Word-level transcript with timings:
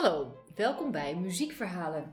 Hallo, 0.00 0.44
welkom 0.54 0.90
bij 0.90 1.16
Muziekverhalen. 1.16 2.12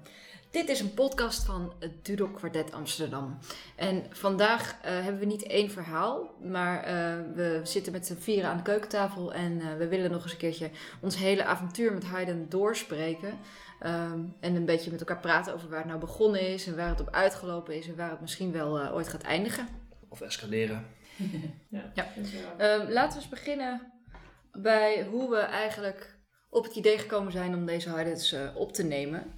Dit 0.51 0.69
is 0.69 0.79
een 0.79 0.93
podcast 0.93 1.45
van 1.45 1.73
het 1.79 2.05
Dudok 2.05 2.35
Quartet 2.35 2.71
Amsterdam. 2.71 3.37
En 3.75 4.05
vandaag 4.09 4.77
eh, 4.81 4.91
hebben 4.93 5.19
we 5.19 5.25
niet 5.25 5.43
één 5.43 5.71
verhaal, 5.71 6.33
maar 6.41 6.83
eh, 6.83 6.93
we 7.33 7.59
zitten 7.63 7.91
met 7.91 8.05
z'n 8.05 8.15
vieren 8.15 8.49
aan 8.49 8.57
de 8.57 8.63
keukentafel 8.63 9.33
en 9.33 9.61
eh, 9.61 9.75
we 9.77 9.87
willen 9.87 10.11
nog 10.11 10.23
eens 10.23 10.31
een 10.31 10.37
keertje 10.37 10.69
ons 11.01 11.17
hele 11.17 11.43
avontuur 11.43 11.93
met 11.93 12.03
Haydn 12.03 12.45
doorspreken. 12.49 13.39
Ehm, 13.79 14.19
en 14.39 14.55
een 14.55 14.65
beetje 14.65 14.91
met 14.91 14.99
elkaar 14.99 15.19
praten 15.19 15.53
over 15.53 15.69
waar 15.69 15.79
het 15.79 15.87
nou 15.87 15.99
begonnen 15.99 16.41
is 16.41 16.67
en 16.67 16.75
waar 16.75 16.89
het 16.89 17.01
op 17.01 17.09
uitgelopen 17.09 17.77
is 17.77 17.87
en 17.87 17.95
waar 17.95 18.09
het 18.09 18.21
misschien 18.21 18.51
wel 18.51 18.91
ooit 18.91 19.07
gaat 19.07 19.23
eindigen. 19.23 19.67
Of 20.09 20.21
escaleren. 20.21 20.87
ja. 21.69 21.91
ja. 21.93 22.07
Ehm, 22.57 22.91
laten 22.91 23.17
we 23.17 23.23
eens 23.23 23.29
beginnen 23.29 23.91
bij 24.51 25.07
hoe 25.11 25.29
we 25.29 25.37
eigenlijk 25.37 26.14
op 26.55 26.63
het 26.63 26.75
idee 26.75 26.97
gekomen 26.97 27.31
zijn 27.31 27.55
om 27.55 27.65
deze 27.65 27.89
highlights 27.89 28.33
uh, 28.33 28.55
op 28.55 28.73
te 28.73 28.83
nemen. 28.83 29.33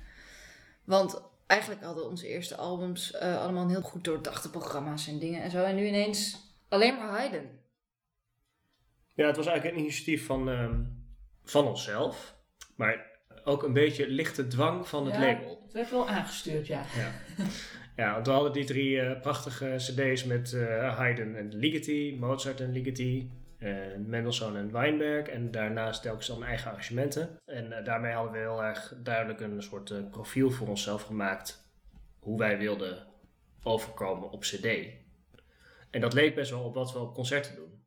Want 0.84 1.22
eigenlijk 1.48 1.84
hadden 1.84 2.10
onze 2.10 2.28
eerste 2.28 2.56
albums 2.56 3.14
uh, 3.14 3.42
allemaal 3.42 3.70
heel 3.70 3.82
goed 3.82 4.04
doordachte 4.04 4.50
programma's 4.50 5.08
en 5.08 5.20
dingen 5.20 5.42
en 5.42 5.52
zo. 5.52 5.64
En 5.64 5.76
nu 5.76 5.86
ineens 5.86 6.38
alleen 6.70 6.96
maar 6.96 7.10
Haydn. 7.10 7.50
Ja, 9.14 9.28
het 9.28 9.36
was 9.36 9.46
eigenlijk 9.46 9.78
een 9.78 9.84
initiatief 9.84 10.26
van, 10.26 10.50
uh, 10.50 10.70
van 11.44 11.68
onszelf. 11.68 12.36
Maar 12.76 13.06
ook 13.44 13.64
een 13.64 13.74
beetje 13.74 14.10
lichte 14.10 14.48
dwang 14.48 14.88
van 14.88 15.06
het 15.06 15.16
ja, 15.16 15.20
label. 15.20 15.62
Het 15.64 15.74
werd 15.74 15.90
wel 15.90 16.10
aangestuurd, 16.10 16.68
ja. 16.68 16.86
Ja, 16.96 17.12
ja 17.96 18.14
want 18.14 18.26
we 18.26 18.34
hadden 18.34 18.54
die 18.54 18.66
drie 18.66 18.96
uh, 18.96 19.22
prachtige 19.22 19.74
cd's 19.78 20.24
met 20.24 20.52
Haydn 20.80 21.36
en 21.36 21.56
Ligeti, 21.56 22.18
Mozart 22.20 22.60
en 22.60 22.72
Ligeti. 22.72 23.32
Mendelssohn 24.06 24.56
en 24.56 24.72
Weinberg. 24.72 25.28
En 25.28 25.52
daarnaast 25.52 26.02
telkens 26.02 26.28
dan 26.28 26.44
eigen 26.44 26.70
arrangementen. 26.70 27.40
En 27.46 27.66
uh, 27.72 27.84
daarmee 27.84 28.14
hadden 28.14 28.32
we 28.32 28.38
heel 28.38 28.64
erg 28.64 28.94
duidelijk 29.04 29.40
een 29.40 29.64
soort 29.64 29.90
uh, 29.90 30.10
profiel 30.10 30.52
voor 30.52 30.68
onszelf 30.68 31.02
gemaakt. 31.02 31.66
Hoe 32.20 32.38
wij 32.38 32.58
wilden 32.58 33.08
overkomen 33.64 34.32
op 34.32 34.42
CD. 34.42 34.66
En 35.90 36.02
dat 36.02 36.14
leek 36.14 36.36
best 36.36 36.52
wel 36.52 36.64
op 36.64 36.74
wat 36.74 36.94
we 36.94 37.00
op 37.00 37.14
concerten 37.14 37.56
doen. 37.56 37.84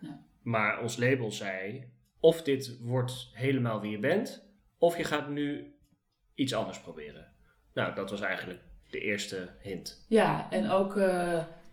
Ja. 0.00 0.20
Maar 0.42 0.80
ons 0.80 0.96
label 0.96 1.32
zei: 1.32 1.92
of 2.20 2.42
dit 2.42 2.78
wordt 2.80 3.30
helemaal 3.32 3.80
wie 3.80 3.90
je 3.90 3.98
bent, 3.98 4.48
of 4.78 4.96
je 4.96 5.04
gaat 5.04 5.28
nu 5.28 5.74
iets 6.34 6.54
anders 6.54 6.80
proberen. 6.80 7.32
Nou, 7.72 7.94
dat 7.94 8.10
was 8.10 8.20
eigenlijk 8.20 8.60
de 8.90 9.00
eerste 9.00 9.48
hint. 9.60 10.04
Ja, 10.08 10.50
en 10.50 10.70
ook 10.70 10.96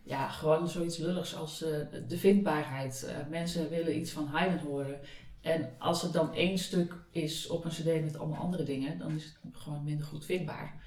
ja, 0.05 0.27
gewoon 0.29 0.69
zoiets 0.69 0.97
lulligs 0.97 1.35
als 1.35 1.63
uh, 1.63 1.69
de 2.07 2.17
vindbaarheid. 2.17 3.07
Uh, 3.07 3.29
mensen 3.29 3.69
willen 3.69 3.97
iets 3.97 4.11
van 4.11 4.27
Haydn 4.27 4.65
horen. 4.65 4.99
En 5.41 5.73
als 5.77 6.01
het 6.01 6.13
dan 6.13 6.33
één 6.33 6.57
stuk 6.57 6.93
is 7.11 7.47
op 7.47 7.65
een 7.65 7.71
cd 7.71 8.03
met 8.03 8.17
allemaal 8.17 8.39
andere 8.39 8.63
dingen, 8.63 8.97
dan 8.97 9.11
is 9.11 9.23
het 9.23 9.37
gewoon 9.57 9.83
minder 9.83 10.05
goed 10.05 10.25
vindbaar. 10.25 10.83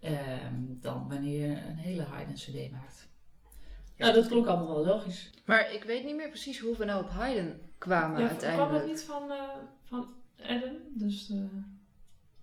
Uh, 0.00 0.10
dan 0.80 1.08
wanneer 1.08 1.48
je 1.48 1.56
een 1.56 1.76
hele 1.76 2.02
Haydn 2.02 2.32
cd 2.32 2.70
maakt. 2.70 3.08
Ja. 3.96 4.04
Nou, 4.04 4.14
dat 4.14 4.28
klonk 4.28 4.46
allemaal 4.46 4.74
wel 4.74 4.84
logisch. 4.84 5.30
Maar 5.44 5.72
ik 5.72 5.84
weet 5.84 6.04
niet 6.04 6.16
meer 6.16 6.28
precies 6.28 6.60
hoe 6.60 6.76
we 6.76 6.84
nou 6.84 7.02
op 7.02 7.10
Haydn 7.10 7.60
kwamen 7.78 8.20
ja, 8.20 8.28
uiteindelijk. 8.28 8.68
kwam 8.68 8.80
het 8.80 8.90
niet 8.90 9.02
van, 9.02 9.30
uh, 9.30 9.42
van 9.82 10.08
Adam? 10.42 10.76
Dus, 10.88 11.32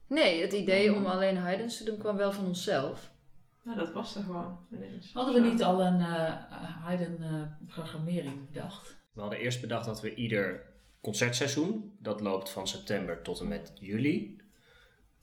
Nee, 0.08 0.42
het 0.42 0.54
idee 0.54 0.96
om 0.96 1.06
alleen 1.06 1.38
Haydn's 1.38 1.78
te 1.78 1.84
doen 1.84 1.98
kwam 1.98 2.16
wel 2.16 2.32
van 2.32 2.46
onszelf. 2.46 3.12
Nou, 3.68 3.80
dat 3.80 3.94
was 3.94 4.16
er 4.16 4.24
gewoon 4.24 4.60
ineens. 4.72 5.14
Hadden 5.14 5.34
we 5.34 5.50
niet 5.50 5.64
al 5.64 5.82
een 5.82 6.00
uh, 6.00 6.34
Haydn-programmering 6.84 8.46
bedacht? 8.52 8.98
We 9.14 9.22
hadden 9.22 9.40
eerst 9.40 9.62
bedacht 9.62 9.86
dat 9.86 10.02
we 10.02 10.16
ieder 10.16 10.64
concertseizoen, 11.02 11.98
dat 12.00 12.22
loopt 12.22 12.50
van 12.50 12.68
september 12.68 13.22
tot 13.22 13.40
en 13.40 13.48
met 13.48 13.72
juli, 13.80 14.42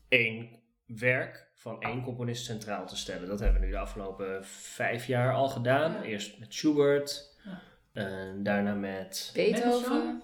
één 0.09 0.49
werk 0.87 1.51
van 1.55 1.81
één 1.81 2.03
componist 2.03 2.45
centraal 2.45 2.87
te 2.87 2.97
stellen. 2.97 3.29
Dat 3.29 3.41
hebben 3.41 3.61
we 3.61 3.67
nu 3.67 3.73
de 3.73 3.79
afgelopen 3.79 4.45
vijf 4.45 5.07
jaar 5.07 5.35
al 5.35 5.49
gedaan. 5.49 5.93
Ja. 5.93 6.03
Eerst 6.03 6.39
met 6.39 6.55
Schubert, 6.55 7.39
ja. 7.45 7.61
en 7.93 8.43
daarna 8.43 8.75
met 8.75 9.31
Beethoven. 9.35 10.23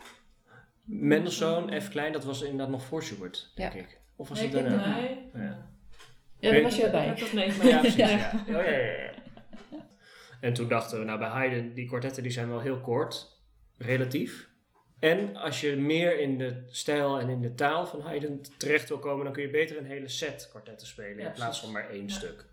Mendelssohn, 0.84 1.80
F. 1.80 1.88
Klein, 1.88 2.12
dat 2.12 2.24
was 2.24 2.42
inderdaad 2.42 2.68
nog 2.68 2.84
voor 2.84 3.02
Schubert, 3.02 3.52
denk 3.54 3.72
ja. 3.72 3.78
ik. 3.78 4.00
Of 4.16 4.28
was 4.28 4.40
nee, 4.40 4.48
het 4.48 4.62
daarna? 4.64 4.94
Nee. 4.94 5.30
Ja. 5.34 5.68
Ja, 6.40 6.50
daar 6.52 6.62
was 6.62 6.76
jij 6.76 6.90
bij. 6.90 7.14
Dat 7.14 7.32
nee, 7.32 7.52
ja, 7.62 7.78
precies. 7.78 7.94
Ja. 7.96 8.44
Oh, 8.48 8.54
ja, 8.54 8.62
ja, 8.62 8.78
ja. 8.78 9.10
En 10.40 10.52
toen 10.52 10.68
dachten 10.68 10.98
we, 10.98 11.04
nou 11.04 11.18
bij 11.18 11.28
Haydn, 11.28 11.72
die 11.74 11.86
kwartetten 11.86 12.22
die 12.22 12.32
zijn 12.32 12.48
wel 12.48 12.60
heel 12.60 12.80
kort, 12.80 13.40
relatief. 13.78 14.48
En 14.98 15.36
als 15.36 15.60
je 15.60 15.76
meer 15.76 16.18
in 16.18 16.38
de 16.38 16.62
stijl 16.66 17.18
en 17.18 17.28
in 17.28 17.40
de 17.40 17.54
taal 17.54 17.86
van 17.86 18.00
Haydn 18.00 18.40
terecht 18.56 18.88
wil 18.88 18.98
komen, 18.98 19.24
dan 19.24 19.32
kun 19.32 19.42
je 19.42 19.50
beter 19.50 19.76
een 19.78 19.86
hele 19.86 20.08
set 20.08 20.46
kwartetten 20.50 20.86
spelen 20.86 21.18
in 21.18 21.32
plaats 21.32 21.60
van 21.60 21.72
maar 21.72 21.90
één 21.90 22.10
stuk. 22.10 22.44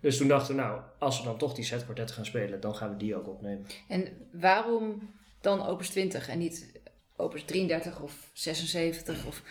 Dus 0.00 0.16
toen 0.16 0.28
dachten 0.28 0.56
we, 0.56 0.62
nou, 0.62 0.80
als 0.98 1.18
we 1.18 1.24
dan 1.24 1.38
toch 1.38 1.54
die 1.54 1.64
set 1.64 1.84
kwartetten 1.84 2.16
gaan 2.16 2.24
spelen, 2.24 2.60
dan 2.60 2.76
gaan 2.76 2.90
we 2.90 2.96
die 2.96 3.16
ook 3.16 3.28
opnemen. 3.28 3.66
En 3.88 4.28
waarom 4.32 5.14
dan 5.40 5.66
opus 5.66 5.88
20 5.88 6.28
en 6.28 6.38
niet 6.38 6.80
opus 7.16 7.44
33 7.44 8.00
of 8.00 8.30
76 8.32 9.26
of 9.26 9.42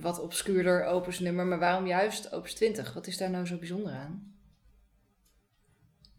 wat 0.00 0.20
obscuurder 0.20 0.84
opus 0.84 1.18
nummer, 1.18 1.46
maar 1.46 1.58
waarom 1.58 1.86
juist 1.86 2.32
opus 2.32 2.54
20? 2.54 2.92
Wat 2.92 3.06
is 3.06 3.16
daar 3.16 3.30
nou 3.30 3.46
zo 3.46 3.56
bijzonder 3.56 3.92
aan? 3.92 4.34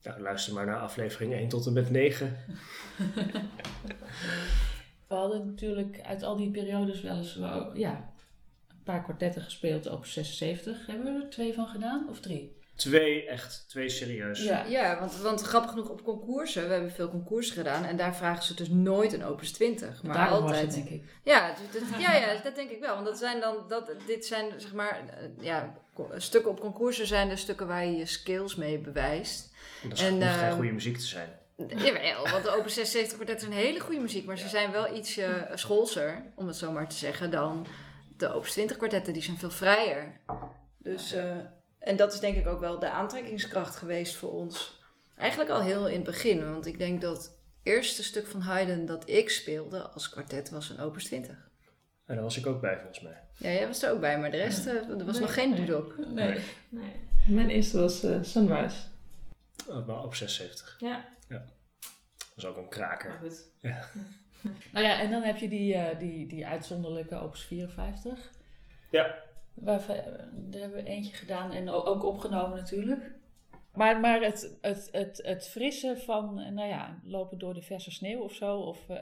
Nou, 0.04 0.22
luister 0.22 0.54
maar 0.54 0.66
naar 0.66 0.80
aflevering 0.80 1.34
1 1.34 1.48
tot 1.50 1.66
en 1.66 1.74
met 1.74 1.90
9. 1.90 2.38
We 5.08 5.16
hadden 5.16 5.46
natuurlijk 5.48 6.02
uit 6.02 6.24
al 6.24 6.36
die 6.36 6.52
periodes 6.52 7.02
wel 7.02 7.18
eens 7.18 7.40
ja, 7.74 8.14
een 8.68 8.84
paar 8.84 9.04
kwartetten 9.04 9.42
gespeeld, 9.42 9.90
opus 9.90 10.14
76. 10.14 10.86
Hebben 10.86 11.14
we 11.14 11.24
er 11.24 11.30
twee 11.30 11.54
van 11.54 11.68
gedaan 11.68 12.10
of 12.10 12.20
drie? 12.20 12.57
Twee, 12.78 13.28
echt, 13.28 13.66
twee 13.68 13.90
serieus. 13.90 14.44
Ja, 14.44 14.64
ja 14.64 15.00
want, 15.00 15.18
want 15.18 15.42
grappig 15.42 15.70
genoeg 15.70 15.90
op 15.90 16.04
concoursen, 16.04 16.68
we 16.68 16.74
hebben 16.74 16.92
veel 16.92 17.10
concoursen 17.10 17.56
gedaan 17.56 17.86
en 17.86 17.98
daar 17.98 18.16
vragen 18.16 18.44
ze 18.44 18.54
dus 18.54 18.70
nooit 18.70 19.14
een 19.14 19.26
opus 19.26 19.52
20. 19.52 20.04
Maar 20.04 20.16
Daarom 20.16 20.42
altijd. 20.42 20.66
Was 20.66 20.76
het, 20.76 20.86
denk 20.86 21.02
ik. 21.02 21.10
Ja, 21.24 21.54
dat, 21.72 22.00
ja, 22.00 22.16
ja, 22.16 22.42
dat 22.44 22.56
denk 22.56 22.70
ik 22.70 22.80
wel. 22.80 22.94
Want 22.94 23.06
dat 23.06 23.18
zijn 23.18 23.40
dan, 23.40 23.56
dat, 23.68 23.92
dit 24.06 24.26
zijn 24.26 24.46
zeg 24.58 24.74
maar, 24.74 25.04
ja, 25.40 25.74
stukken 26.18 26.52
op 26.52 26.60
concoursen 26.60 27.08
zijn 27.08 27.30
de 27.30 27.36
stukken 27.36 27.68
waar 27.68 27.86
je 27.86 27.98
je 27.98 28.06
skills 28.06 28.56
mee 28.56 28.80
bewijst. 28.80 29.54
En 29.84 29.90
dat 29.90 29.98
is 29.98 30.06
en, 30.06 30.22
uh, 30.22 30.40
geen 30.40 30.52
goede 30.52 30.72
muziek 30.72 30.98
te 30.98 31.06
zijn. 31.06 31.30
Jawel, 31.68 32.30
want 32.30 32.44
de 32.44 32.56
Opus 32.56 32.74
76 32.74 33.14
kwartet 33.14 33.42
is 33.42 33.48
een 33.48 33.54
hele 33.54 33.80
goede 33.80 34.02
muziek, 34.02 34.26
maar 34.26 34.36
ja. 34.36 34.42
ze 34.42 34.50
zijn 34.50 34.72
wel 34.72 34.96
ietsje 34.96 35.48
schoolser, 35.54 36.24
om 36.36 36.48
het 36.48 36.56
zo 36.56 36.72
maar 36.72 36.90
te 36.90 36.96
zeggen, 36.96 37.32
dan 37.32 37.68
de 38.18 38.34
Opus 38.34 38.52
20 38.52 38.78
kwartetten. 38.78 39.14
Die 39.14 39.22
zijn 39.22 39.38
veel 39.38 39.52
vrijer. 39.52 40.20
Dus... 40.78 41.14
Uh, 41.14 41.36
en 41.88 41.96
dat 41.96 42.14
is 42.14 42.20
denk 42.20 42.38
ik 42.38 42.48
ook 42.48 42.60
wel 42.60 42.80
de 42.80 42.90
aantrekkingskracht 42.90 43.76
geweest 43.76 44.16
voor 44.16 44.32
ons. 44.32 44.82
Eigenlijk 45.16 45.50
al 45.50 45.62
heel 45.62 45.88
in 45.88 45.96
het 45.96 46.04
begin. 46.04 46.52
Want 46.52 46.66
ik 46.66 46.78
denk 46.78 47.02
dat 47.02 47.18
het 47.18 47.32
eerste 47.64 48.04
stuk 48.04 48.28
van 48.28 48.42
Haydn 48.42 48.86
dat 48.86 49.10
ik 49.10 49.30
speelde 49.30 49.82
als 49.82 50.10
kwartet 50.10 50.50
was 50.50 50.70
een 50.70 50.80
opus 50.80 51.04
20. 51.04 51.50
En 52.06 52.16
daar 52.16 52.24
was 52.24 52.38
ik 52.38 52.46
ook 52.46 52.62
bij 52.62 52.76
volgens 52.78 53.02
mij. 53.02 53.22
Ja, 53.38 53.50
jij 53.50 53.68
was 53.68 53.84
er 53.84 53.92
ook 53.92 54.00
bij, 54.00 54.20
maar 54.20 54.32
de 54.32 54.38
rest, 54.38 54.66
er 54.66 55.06
was 55.06 55.14
nee, 55.14 55.22
nog 55.22 55.34
geen 55.34 55.50
nee. 55.50 55.60
dudok. 55.60 55.98
Nee. 55.98 56.40
nee. 56.70 56.92
Mijn 57.28 57.50
eerste 57.50 57.80
was 57.80 58.04
uh, 58.04 58.18
Sunrise. 58.22 58.78
Oh, 59.68 59.88
maar 59.88 60.04
op 60.04 60.16
76. 60.16 60.76
Ja. 60.80 61.06
ja. 61.30 61.46
Dat 62.18 62.32
was 62.36 62.46
ook 62.46 62.58
een 62.58 62.70
kraker. 62.70 63.18
Goed. 63.22 63.44
Ja. 63.60 63.90
nou 64.74 64.86
ja, 64.86 65.00
en 65.00 65.12
dan 65.12 65.22
heb 65.22 65.38
je 65.38 65.50
die, 65.50 65.76
uh, 65.76 66.00
die, 66.00 66.28
die 66.28 66.48
uitzonderlijke 66.48 67.16
opus 67.16 67.44
54. 67.44 68.32
Ja. 68.90 69.16
Waarvan, 69.62 69.96
daar 70.34 70.62
hebben 70.62 70.84
we 70.84 70.90
eentje 70.90 71.16
gedaan 71.16 71.52
en 71.52 71.70
ook 71.70 72.04
opgenomen 72.04 72.58
natuurlijk. 72.58 73.16
Maar, 73.74 74.00
maar 74.00 74.22
het, 74.22 74.58
het, 74.62 74.90
het, 74.92 75.20
het 75.24 75.48
frisse 75.48 75.98
van, 75.98 76.34
nou 76.54 76.68
ja, 76.68 77.00
lopen 77.04 77.40
door 77.40 77.54
de 77.54 77.62
verse 77.62 77.92
sneeuw 77.92 78.20
of 78.20 78.34
zo. 78.34 78.58
Of, 78.58 78.90
uh, 78.90 79.02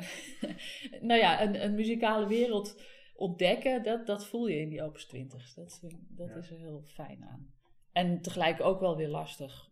nou 1.10 1.20
ja, 1.20 1.42
een, 1.42 1.64
een 1.64 1.76
muzikale 1.76 2.28
wereld 2.28 2.82
ontdekken, 3.16 3.84
dat, 3.84 4.06
dat 4.06 4.26
voel 4.26 4.48
je 4.48 4.60
in 4.60 4.70
die 4.70 4.84
Opus 4.84 5.06
20. 5.06 5.54
Dat, 5.54 5.80
dat 6.10 6.30
ja. 6.30 6.36
is 6.36 6.50
er 6.50 6.58
heel 6.58 6.84
fijn 6.86 7.24
aan. 7.24 7.54
En 7.92 8.22
tegelijk 8.22 8.62
ook 8.62 8.80
wel 8.80 8.96
weer 8.96 9.10
lastig. 9.10 9.70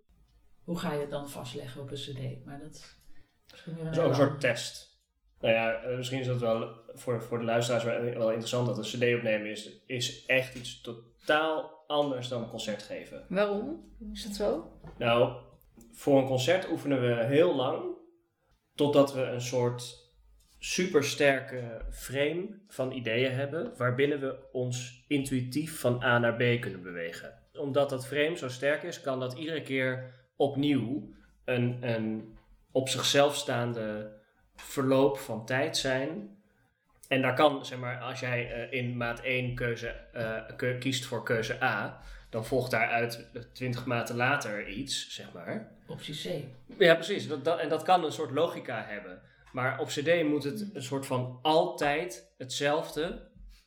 Hoe 0.64 0.80
ga 0.80 0.94
je 0.94 1.00
het 1.00 1.10
dan 1.10 1.30
vastleggen 1.30 1.82
op 1.82 1.92
een 1.92 1.96
cd? 1.96 2.46
Maar 2.46 2.60
dat 2.60 2.98
is 3.54 3.66
een, 3.66 3.86
een 3.86 4.16
soort 4.16 4.40
test. 4.40 4.93
Nou 5.44 5.56
ja, 5.56 5.84
uh, 5.84 5.98
misschien 5.98 6.20
is 6.20 6.28
dat 6.28 6.40
wel 6.40 6.70
voor, 6.94 7.24
voor 7.24 7.40
de 7.40 7.46
luisteraars 7.46 7.84
wel, 7.84 8.02
wel 8.02 8.30
interessant 8.30 8.68
dat 8.68 8.78
een 8.78 8.84
CD 8.84 9.16
opnemen 9.16 9.46
is, 9.46 9.84
is 9.86 10.26
echt 10.26 10.56
iets 10.56 10.82
totaal 10.82 11.84
anders 11.88 12.28
dan 12.28 12.42
een 12.42 12.50
concert 12.50 12.84
geven. 12.84 13.26
Waarom? 13.30 13.94
Is 14.14 14.24
dat 14.24 14.36
zo? 14.36 14.72
Nou, 14.98 15.42
voor 15.92 16.18
een 16.18 16.28
concert 16.28 16.70
oefenen 16.70 17.02
we 17.02 17.24
heel 17.24 17.56
lang 17.56 17.84
totdat 18.76 19.14
we 19.14 19.22
een 19.22 19.42
soort 19.42 20.12
supersterke 20.58 21.86
frame 21.92 22.60
van 22.68 22.92
ideeën 22.92 23.32
hebben 23.32 23.78
waarbinnen 23.78 24.20
we 24.20 24.50
ons 24.52 25.06
intuïtief 25.08 25.80
van 25.80 26.04
A 26.04 26.20
naar 26.20 26.36
B 26.36 26.62
kunnen 26.62 26.84
bewegen. 26.84 27.40
Omdat 27.54 27.90
dat 27.90 28.08
frame 28.08 28.38
zo 28.38 28.50
sterk 28.50 28.84
is, 28.84 29.02
kan 29.02 29.20
dat 29.20 29.38
iedere 29.38 29.62
keer 29.62 30.14
opnieuw 30.36 31.10
een, 31.46 31.78
een 31.82 32.38
op 32.72 32.90
zichzelf 32.90 33.36
staande 33.36 34.22
verloop 34.56 35.18
van 35.18 35.46
tijd 35.46 35.78
zijn. 35.78 36.38
En 37.08 37.22
daar 37.22 37.36
kan, 37.36 37.66
zeg 37.66 37.80
maar, 37.80 38.00
als 38.00 38.20
jij 38.20 38.52
eh, 38.52 38.80
in 38.80 38.98
maat 38.98 39.20
1 39.22 39.56
keuze, 39.56 39.88
eh, 39.88 40.80
kiest 40.80 41.06
voor 41.06 41.24
keuze 41.24 41.64
A, 41.64 42.02
dan 42.30 42.46
volgt 42.46 42.72
daaruit 42.72 43.28
20 43.54 43.86
maten 43.86 44.16
later 44.16 44.68
iets, 44.68 45.16
zeg 45.16 45.34
maar. 45.34 45.72
Optie 45.88 46.16
C. 46.16 46.44
Ja, 46.80 46.96
precies. 46.96 47.28
Dat, 47.28 47.46
dat, 47.46 47.60
en 47.60 47.70
dat 47.70 47.84
kan 47.84 48.04
een 48.04 48.12
soort 48.12 48.32
logica 48.32 48.86
hebben. 48.88 49.22
Maar 49.52 49.80
op 49.80 49.88
CD 49.88 50.24
moet 50.24 50.44
het 50.44 50.70
een 50.74 50.84
soort 50.84 51.06
van 51.06 51.40
altijd 51.42 52.34
hetzelfde 52.38 53.22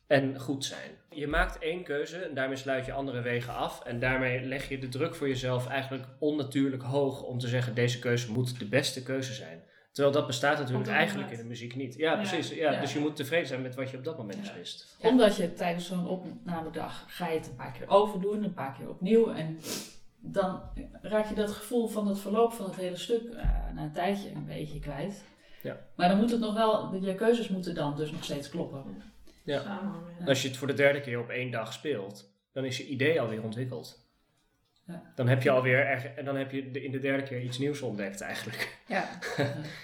en 0.07 0.39
goed 0.39 0.65
zijn. 0.65 0.91
Je 1.09 1.27
maakt 1.27 1.59
één 1.59 1.83
keuze 1.83 2.17
en 2.17 2.33
daarmee 2.33 2.57
sluit 2.57 2.85
je 2.85 2.91
andere 2.91 3.21
wegen 3.21 3.53
af. 3.53 3.83
En 3.83 3.99
daarmee 3.99 4.41
leg 4.41 4.69
je 4.69 4.79
de 4.79 4.89
druk 4.89 5.15
voor 5.15 5.27
jezelf 5.27 5.67
eigenlijk 5.67 6.05
onnatuurlijk 6.19 6.83
hoog 6.83 7.23
om 7.23 7.39
te 7.39 7.47
zeggen: 7.47 7.75
deze 7.75 7.99
keuze 7.99 8.31
moet 8.31 8.59
de 8.59 8.67
beste 8.67 9.03
keuze 9.03 9.33
zijn. 9.33 9.63
Terwijl 9.97 10.17
dat 10.17 10.27
bestaat 10.27 10.57
natuurlijk 10.57 10.89
eigenlijk 10.89 11.31
in 11.31 11.37
de 11.37 11.43
muziek 11.43 11.75
niet. 11.75 11.95
Ja, 11.95 12.15
precies. 12.15 12.49
Ja, 12.49 12.71
Ja. 12.71 12.79
Dus 12.79 12.93
je 12.93 12.99
moet 12.99 13.15
tevreden 13.15 13.47
zijn 13.47 13.61
met 13.61 13.75
wat 13.75 13.89
je 13.89 13.97
op 13.97 14.03
dat 14.03 14.17
moment 14.17 14.39
beslist. 14.39 14.97
Ja. 15.01 15.09
Omdat 15.09 15.35
je 15.35 15.53
tijdens 15.53 15.87
zo'n 15.87 16.07
opnamedag 16.07 17.05
ga 17.07 17.27
je 17.27 17.37
het 17.37 17.47
een 17.47 17.55
paar 17.55 17.71
keer 17.71 17.87
overdoen, 17.89 18.43
een 18.43 18.53
paar 18.53 18.75
keer 18.77 18.89
opnieuw. 18.89 19.31
En 19.31 19.59
dan 20.19 20.61
raak 21.01 21.29
je 21.29 21.35
dat 21.35 21.51
gevoel 21.51 21.87
van 21.87 22.07
het 22.07 22.19
verloop 22.19 22.53
van 22.53 22.65
het 22.65 22.75
hele 22.75 22.95
stuk 22.95 23.33
eh, 23.33 23.43
na 23.75 23.83
een 23.83 23.91
tijdje 23.91 24.31
een 24.31 24.45
beetje 24.45 24.79
kwijt. 24.79 25.23
Ja. 25.63 25.77
Maar 25.95 26.09
dan 26.09 26.17
moet 26.17 26.31
het 26.31 26.39
nog 26.39 26.53
wel, 26.53 26.95
je 26.95 27.15
keuzes 27.15 27.47
moeten 27.47 27.75
dan 27.75 27.95
dus 27.95 28.11
nog 28.11 28.23
steeds 28.23 28.49
kloppen. 28.49 28.83
Ja. 29.43 29.61
Samen, 29.61 30.01
ja. 30.19 30.25
Als 30.25 30.41
je 30.41 30.47
het 30.47 30.57
voor 30.57 30.67
de 30.67 30.73
derde 30.73 31.01
keer 31.01 31.19
op 31.19 31.29
één 31.29 31.51
dag 31.51 31.73
speelt, 31.73 32.33
dan 32.53 32.65
is 32.65 32.77
je 32.77 32.87
idee 32.87 33.21
alweer 33.21 33.43
ontwikkeld. 33.43 34.06
Ja. 34.87 35.01
Dan 35.15 35.27
heb 35.27 35.41
je 35.43 35.49
alweer 35.49 35.85
en 36.15 36.25
dan 36.25 36.35
heb 36.35 36.51
je 36.51 36.71
in 36.71 36.91
de 36.91 36.99
derde 36.99 37.23
keer 37.23 37.41
iets 37.41 37.57
nieuws 37.57 37.81
ontdekt 37.81 38.21
eigenlijk. 38.21 38.77
Ja. 38.87 39.09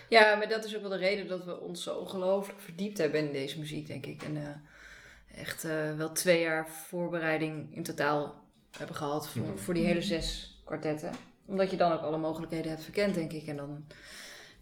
ja, 0.09 0.35
maar 0.35 0.47
dat 0.49 0.63
is 0.65 0.75
ook 0.75 0.81
wel 0.81 0.89
de 0.89 0.97
reden 0.97 1.27
dat 1.27 1.45
we 1.45 1.59
ons 1.59 1.83
zo 1.83 1.95
ongelooflijk 1.95 2.59
verdiept 2.59 2.97
hebben 2.97 3.19
in 3.27 3.31
deze 3.31 3.59
muziek, 3.59 3.87
denk 3.87 4.05
ik. 4.05 4.21
En 4.23 4.37
eh, 4.37 5.41
echt 5.41 5.63
eh, 5.63 5.95
wel 5.95 6.11
twee 6.11 6.41
jaar 6.41 6.69
voorbereiding 6.69 7.75
in 7.75 7.83
totaal 7.83 8.43
hebben 8.77 8.95
gehad 8.95 9.29
voor, 9.29 9.41
Mhm. 9.45 9.57
voor 9.57 9.73
die 9.73 9.85
hele 9.85 10.01
zes 10.01 10.57
kwartetten. 10.65 11.11
Omdat 11.45 11.71
je 11.71 11.77
dan 11.77 11.91
ook 11.91 12.01
alle 12.01 12.17
mogelijkheden 12.17 12.71
hebt 12.71 12.83
verkend, 12.83 13.13
denk 13.15 13.31
ik. 13.31 13.47
En 13.47 13.55
dan 13.57 13.85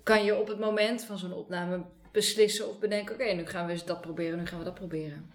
kan 0.03 0.23
je 0.23 0.35
op 0.39 0.47
het 0.47 0.59
moment 0.59 1.03
van 1.03 1.17
zo'n 1.17 1.33
opname 1.33 1.83
beslissen 2.11 2.69
of 2.69 2.79
bedenken: 2.79 3.15
oké, 3.15 3.31
nu 3.33 3.45
gaan 3.45 3.65
we 3.65 3.71
eens 3.71 3.85
dat 3.85 4.01
proberen, 4.01 4.37
nu 4.39 4.45
gaan 4.45 4.59
we 4.59 4.65
dat 4.65 4.73
proberen. 4.73 5.31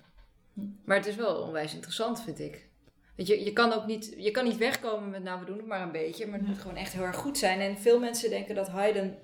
Maar 0.84 0.96
het 0.96 1.06
is 1.06 1.16
wel 1.16 1.36
onwijs 1.42 1.74
interessant, 1.74 2.22
vind 2.22 2.38
ik. 2.40 2.68
Weet 3.16 3.26
je, 3.26 3.44
je 3.44 3.52
kan 3.52 3.72
ook 3.72 3.86
niet, 3.86 4.14
je 4.16 4.30
kan 4.30 4.44
niet 4.44 4.56
wegkomen 4.56 5.10
met, 5.10 5.22
nou, 5.22 5.40
we 5.40 5.46
doen 5.46 5.56
het 5.56 5.66
maar 5.66 5.82
een 5.82 5.92
beetje, 5.92 6.26
maar 6.26 6.38
het 6.38 6.48
moet 6.48 6.58
gewoon 6.58 6.76
echt 6.76 6.92
heel 6.92 7.02
erg 7.02 7.16
goed 7.16 7.38
zijn. 7.38 7.60
En 7.60 7.78
veel 7.78 7.98
mensen 7.98 8.30
denken 8.30 8.54
dat 8.54 8.68
Haydn 8.68 9.14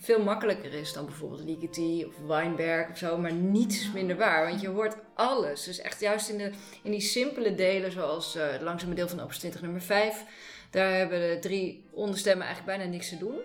veel 0.00 0.22
makkelijker 0.22 0.72
is 0.74 0.92
dan 0.92 1.04
bijvoorbeeld 1.04 1.44
Ligeti 1.44 2.04
of 2.04 2.18
Weinberg 2.26 2.90
of 2.90 2.98
zo, 2.98 3.18
maar 3.18 3.32
niets 3.32 3.92
minder 3.92 4.16
waar, 4.16 4.48
want 4.48 4.60
je 4.60 4.68
hoort 4.68 4.96
alles. 5.14 5.64
Dus 5.64 5.80
echt 5.80 6.00
juist 6.00 6.28
in, 6.28 6.38
de, 6.38 6.50
in 6.82 6.90
die 6.90 7.00
simpele 7.00 7.54
delen, 7.54 7.92
zoals 7.92 8.36
eh, 8.36 8.50
het 8.50 8.60
langzame 8.60 8.94
deel 8.94 9.08
van 9.08 9.20
opus 9.20 9.38
20 9.38 9.62
nummer 9.62 9.80
5, 9.80 10.24
daar 10.70 10.96
hebben 10.96 11.20
de 11.20 11.38
drie 11.40 11.84
onderstemmen 11.92 12.46
eigenlijk 12.46 12.76
bijna 12.76 12.92
niks 12.92 13.08
te 13.08 13.18
doen. 13.18 13.40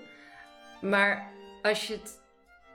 Maar 0.81 1.31
als 1.61 1.87
je 1.87 1.93
het, 1.93 2.19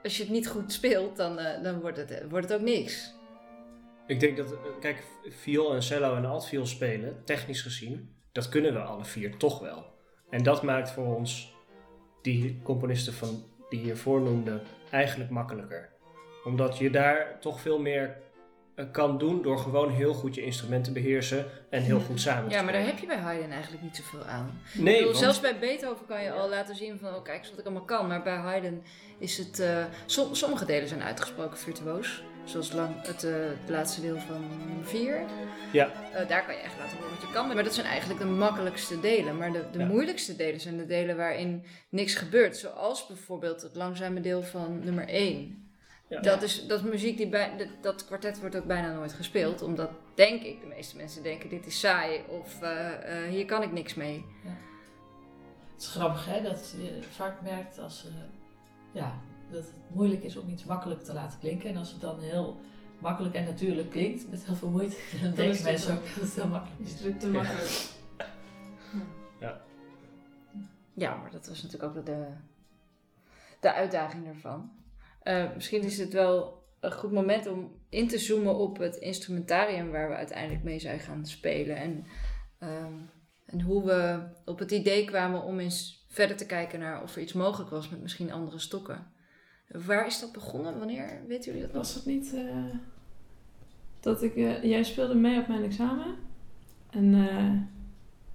als 0.02 0.16
je 0.16 0.22
het 0.22 0.32
niet 0.32 0.48
goed 0.48 0.72
speelt, 0.72 1.16
dan, 1.16 1.38
eh, 1.38 1.62
dan 1.62 1.80
wordt, 1.80 1.96
het, 1.96 2.22
wordt 2.28 2.48
het 2.48 2.58
ook 2.58 2.66
niks. 2.66 3.12
Ik 4.10 4.20
denk 4.20 4.36
dat, 4.36 4.52
eh, 4.52 4.58
kijk, 4.80 5.02
viool 5.28 5.74
en 5.74 5.82
cello 5.82 6.14
en 6.14 6.24
altviool 6.24 6.66
spelen, 6.66 7.22
technisch 7.24 7.62
gezien, 7.62 8.14
dat 8.32 8.48
kunnen 8.48 8.72
we 8.72 8.78
alle 8.80 9.04
vier 9.04 9.36
toch 9.36 9.58
wel. 9.60 9.84
En 10.30 10.42
dat 10.42 10.62
maakt 10.62 10.90
voor 10.90 11.16
ons, 11.16 11.54
die 12.22 12.60
componisten 12.62 13.12
van, 13.12 13.44
die 13.68 13.78
je 13.78 13.84
hiervoor 13.84 14.20
noemde, 14.20 14.60
eigenlijk 14.90 15.30
makkelijker. 15.30 15.88
Omdat 16.44 16.78
je 16.78 16.90
daar 16.90 17.36
toch 17.40 17.60
veel 17.60 17.78
meer 17.78 18.16
eh, 18.74 18.84
kan 18.92 19.18
doen 19.18 19.42
door 19.42 19.58
gewoon 19.58 19.90
heel 19.90 20.14
goed 20.14 20.34
je 20.34 20.42
instrumenten 20.44 20.92
te 20.92 21.00
beheersen 21.00 21.46
en 21.70 21.82
heel 21.82 22.00
goed 22.00 22.20
samen 22.20 22.48
te 22.48 22.54
Ja, 22.54 22.62
maar 22.62 22.72
daar 22.72 22.86
heb 22.86 22.98
je 22.98 23.06
bij 23.06 23.16
Haydn 23.16 23.50
eigenlijk 23.50 23.82
niet 23.82 23.96
zoveel 23.96 24.24
aan. 24.24 24.60
Nee, 24.74 24.92
bedoel, 24.94 25.04
want- 25.06 25.16
zelfs 25.16 25.40
bij 25.40 25.58
Beethoven 25.58 26.06
kan 26.06 26.22
je 26.22 26.32
al 26.32 26.48
laten 26.48 26.74
zien 26.76 26.98
van, 26.98 27.14
oh, 27.14 27.22
kijk 27.22 27.38
eens 27.38 27.50
wat 27.50 27.58
ik 27.58 27.64
allemaal 27.64 27.84
kan. 27.84 28.06
Maar 28.06 28.22
bij 28.22 28.36
Haydn 28.36 28.82
is 29.18 29.38
het, 29.38 29.58
eh, 29.58 29.84
som- 30.06 30.34
sommige 30.34 30.64
delen 30.64 30.88
zijn 30.88 31.02
uitgesproken 31.02 31.58
virtuoos. 31.58 32.22
Zoals 32.50 32.72
lang, 32.72 32.94
het, 33.02 33.24
eh, 33.24 33.32
het 33.34 33.68
laatste 33.70 34.00
deel 34.00 34.18
van 34.18 34.40
nummer 34.66 34.86
4. 34.86 35.22
Ja. 35.72 35.90
daar 36.28 36.44
kan 36.44 36.54
je 36.54 36.60
echt 36.60 36.78
laten 36.78 36.96
horen 36.96 37.10
wat 37.10 37.20
je 37.20 37.32
kan. 37.32 37.46
Maar 37.54 37.64
dat 37.64 37.74
zijn 37.74 37.86
eigenlijk 37.86 38.20
de 38.20 38.26
makkelijkste 38.26 39.00
delen. 39.00 39.36
Maar 39.36 39.52
de, 39.52 39.64
de 39.72 39.78
Ja. 39.78 39.86
moeilijkste 39.86 40.36
delen 40.36 40.60
zijn 40.60 40.76
de 40.76 40.86
delen 40.86 41.16
waarin 41.16 41.64
niks 41.88 42.14
gebeurt. 42.14 42.56
Zoals 42.56 43.06
bijvoorbeeld 43.06 43.62
het 43.62 43.74
langzame 43.76 44.20
deel 44.20 44.42
van 44.42 44.84
nummer 44.84 45.08
1. 45.08 45.68
Ja. 46.08 46.20
Dat, 46.20 46.42
is, 46.42 46.66
dat 46.66 46.78
is 46.84 46.90
muziek 46.90 47.16
die 47.16 47.28
bij, 47.28 47.56
dat, 47.56 47.68
dat 47.80 48.04
kwartet 48.04 48.40
wordt 48.40 48.56
ook 48.56 48.64
bijna 48.64 48.92
nooit 48.92 49.12
gespeeld. 49.12 49.62
Omdat, 49.62 49.90
denk 50.14 50.42
ik, 50.42 50.60
de 50.60 50.66
meeste 50.66 50.96
mensen 50.96 51.22
denken 51.22 51.48
dit 51.48 51.66
is 51.66 51.80
saai. 51.80 52.20
Of 52.28 52.62
eh, 52.62 53.24
eh, 53.24 53.28
hier 53.30 53.44
kan 53.44 53.62
ik 53.62 53.72
niks 53.72 53.94
mee. 53.94 54.24
Het 55.72 55.82
is 55.82 55.86
grappig 55.88 56.26
hè, 56.26 56.42
dat 56.42 56.74
je 56.82 56.98
vaak 57.10 57.40
merkt 57.42 57.78
als, 57.78 58.06
eh, 58.06 58.12
ja, 58.92 59.20
dat 59.50 59.64
het 59.64 59.74
moeilijk 59.94 60.22
is 60.22 60.36
om 60.36 60.48
iets 60.48 60.64
makkelijk 60.64 61.02
te 61.02 61.12
laten 61.12 61.38
klinken. 61.38 61.68
En 61.68 61.76
als 61.76 61.90
het 61.92 62.00
dan 62.00 62.20
heel 62.20 62.60
makkelijk 62.98 63.34
en 63.34 63.44
natuurlijk 63.44 63.90
klinkt, 63.90 64.30
met 64.30 64.44
heel 64.44 64.54
veel 64.54 64.70
moeite, 64.70 64.96
dan 65.22 65.34
denken 65.34 65.56
het 65.56 65.62
mensen 65.62 65.92
zo. 65.92 65.98
ook 65.98 66.04
dat 66.04 66.14
het 66.14 66.34
heel 66.34 66.48
makkelijk 66.48 66.80
Is 66.80 66.94
is. 66.94 67.00
het 67.00 67.20
te 67.20 67.28
makkelijk? 67.28 67.98
Ja, 71.00 71.14
maar 71.14 71.30
dat 71.30 71.48
was 71.48 71.62
natuurlijk 71.62 71.96
ook 71.96 72.06
de, 72.06 72.26
de 73.60 73.72
uitdaging 73.72 74.26
ervan. 74.26 74.70
Eh, 75.22 75.54
misschien 75.54 75.82
is 75.82 75.98
het 75.98 76.12
wel 76.12 76.64
een 76.80 76.92
goed 76.92 77.12
moment 77.12 77.46
om 77.46 77.72
in 77.88 78.08
te 78.08 78.18
zoomen 78.18 78.54
op 78.54 78.78
het 78.78 78.96
instrumentarium 78.96 79.90
waar 79.90 80.08
we 80.08 80.14
uiteindelijk 80.14 80.62
mee 80.62 80.78
zijn 80.78 81.00
gaan 81.00 81.26
spelen. 81.26 81.76
En, 81.76 82.06
ehm, 82.58 82.92
en 83.46 83.60
hoe 83.60 83.84
we 83.84 84.28
op 84.44 84.58
het 84.58 84.70
idee 84.70 85.04
kwamen 85.04 85.42
om 85.42 85.58
eens 85.58 86.06
verder 86.08 86.36
te 86.36 86.46
kijken 86.46 86.78
naar 86.78 87.02
of 87.02 87.16
er 87.16 87.22
iets 87.22 87.32
mogelijk 87.32 87.70
was 87.70 87.88
met 87.88 88.00
misschien 88.00 88.32
andere 88.32 88.58
stokken. 88.58 89.12
Waar 89.86 90.06
is 90.06 90.20
dat 90.20 90.32
begonnen? 90.32 90.78
Wanneer? 90.78 91.20
Weten 91.26 91.44
jullie 91.52 91.60
dat 91.66 91.72
nog? 91.72 91.82
Was 91.82 91.94
het 91.94 92.06
niet 92.06 92.34
eh, 92.34 92.40
dat 94.00 94.22
ik... 94.22 94.36
eh, 94.36 94.64
jij 94.64 94.82
speelde 94.84 95.14
mee 95.14 95.38
op 95.40 95.48
mijn 95.48 95.64
examen. 95.64 96.06
En 96.90 97.14
eh, 97.28 97.52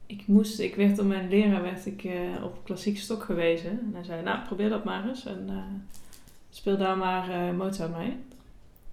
ik 0.06 0.28
moest... 0.28 0.60
Ik 0.60 0.76
werd 0.76 0.96
door 0.96 1.06
mijn 1.06 1.30
leraar 1.30 1.62
werd 1.62 1.86
ik, 1.86 2.04
eh, 2.04 2.44
op 2.44 2.60
klassiek 2.64 2.98
stok 2.98 3.24
gewezen. 3.24 3.70
En 3.70 3.90
hij 3.94 4.04
zei, 4.04 4.24
nou, 4.24 4.46
probeer 4.46 4.70
dat 4.70 4.84
maar 4.84 5.08
eens. 5.08 5.26
En 5.26 5.46
eh, 5.50 5.56
speel 6.50 6.78
daar 6.78 6.98
maar 6.98 7.30
eh, 7.30 7.56
Mozart 7.56 7.98
mee. 7.98 8.16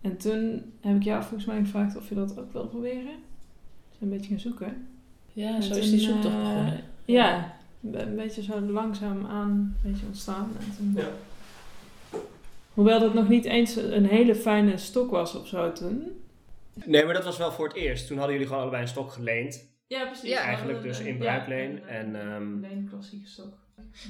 En 0.00 0.16
toen 0.16 0.72
heb 0.80 0.96
ik 0.96 1.02
jou 1.02 1.22
volgens 1.22 1.44
mij 1.44 1.58
gevraagd 1.58 1.96
of 1.96 2.08
je 2.08 2.14
dat 2.14 2.38
ook 2.38 2.52
wil 2.52 2.66
proberen. 2.66 3.12
Dus 3.90 4.00
een 4.00 4.08
beetje 4.10 4.28
gaan 4.28 4.40
zoeken. 4.40 4.86
Ja, 5.32 5.54
En 5.54 5.62
zo 5.62 5.74
is 5.74 5.90
die 5.90 6.00
zoektocht 6.00 6.36
begonnen. 6.38 6.80
Ja, 7.04 7.54
een 7.92 8.16
beetje 8.16 8.42
zo 8.42 8.60
langzaam 8.60 9.26
aan 9.26 9.50
een 9.50 9.90
beetje 9.90 10.06
ontstaan. 10.06 10.50
En 10.60 10.76
toen, 10.76 10.92
Ja. 10.96 11.08
Hoewel 12.74 13.00
dat 13.00 13.14
nog 13.14 13.28
niet 13.28 13.44
eens 13.44 13.76
een 13.76 14.06
hele 14.06 14.34
fijne 14.34 14.76
stok 14.76 15.10
was 15.10 15.34
of 15.34 15.48
zo 15.48 15.72
toen. 15.72 16.22
Nee, 16.84 17.04
maar 17.04 17.14
dat 17.14 17.24
was 17.24 17.38
wel 17.38 17.52
voor 17.52 17.68
het 17.68 17.76
eerst. 17.76 18.06
Toen 18.06 18.16
hadden 18.16 18.32
jullie 18.32 18.48
gewoon 18.48 18.62
allebei 18.62 18.82
een 18.82 18.88
stok 18.88 19.12
geleend. 19.12 19.70
Ja, 19.86 20.04
precies. 20.06 20.28
Ja, 20.28 20.40
Eigenlijk 20.40 20.82
dus 20.82 21.00
in 21.00 21.18
bruikleen. 21.18 21.86
En, 21.86 22.16
ehm, 22.16 22.64
Alleen 22.64 22.88
klassieke 22.90 23.28
stok. 23.28 23.60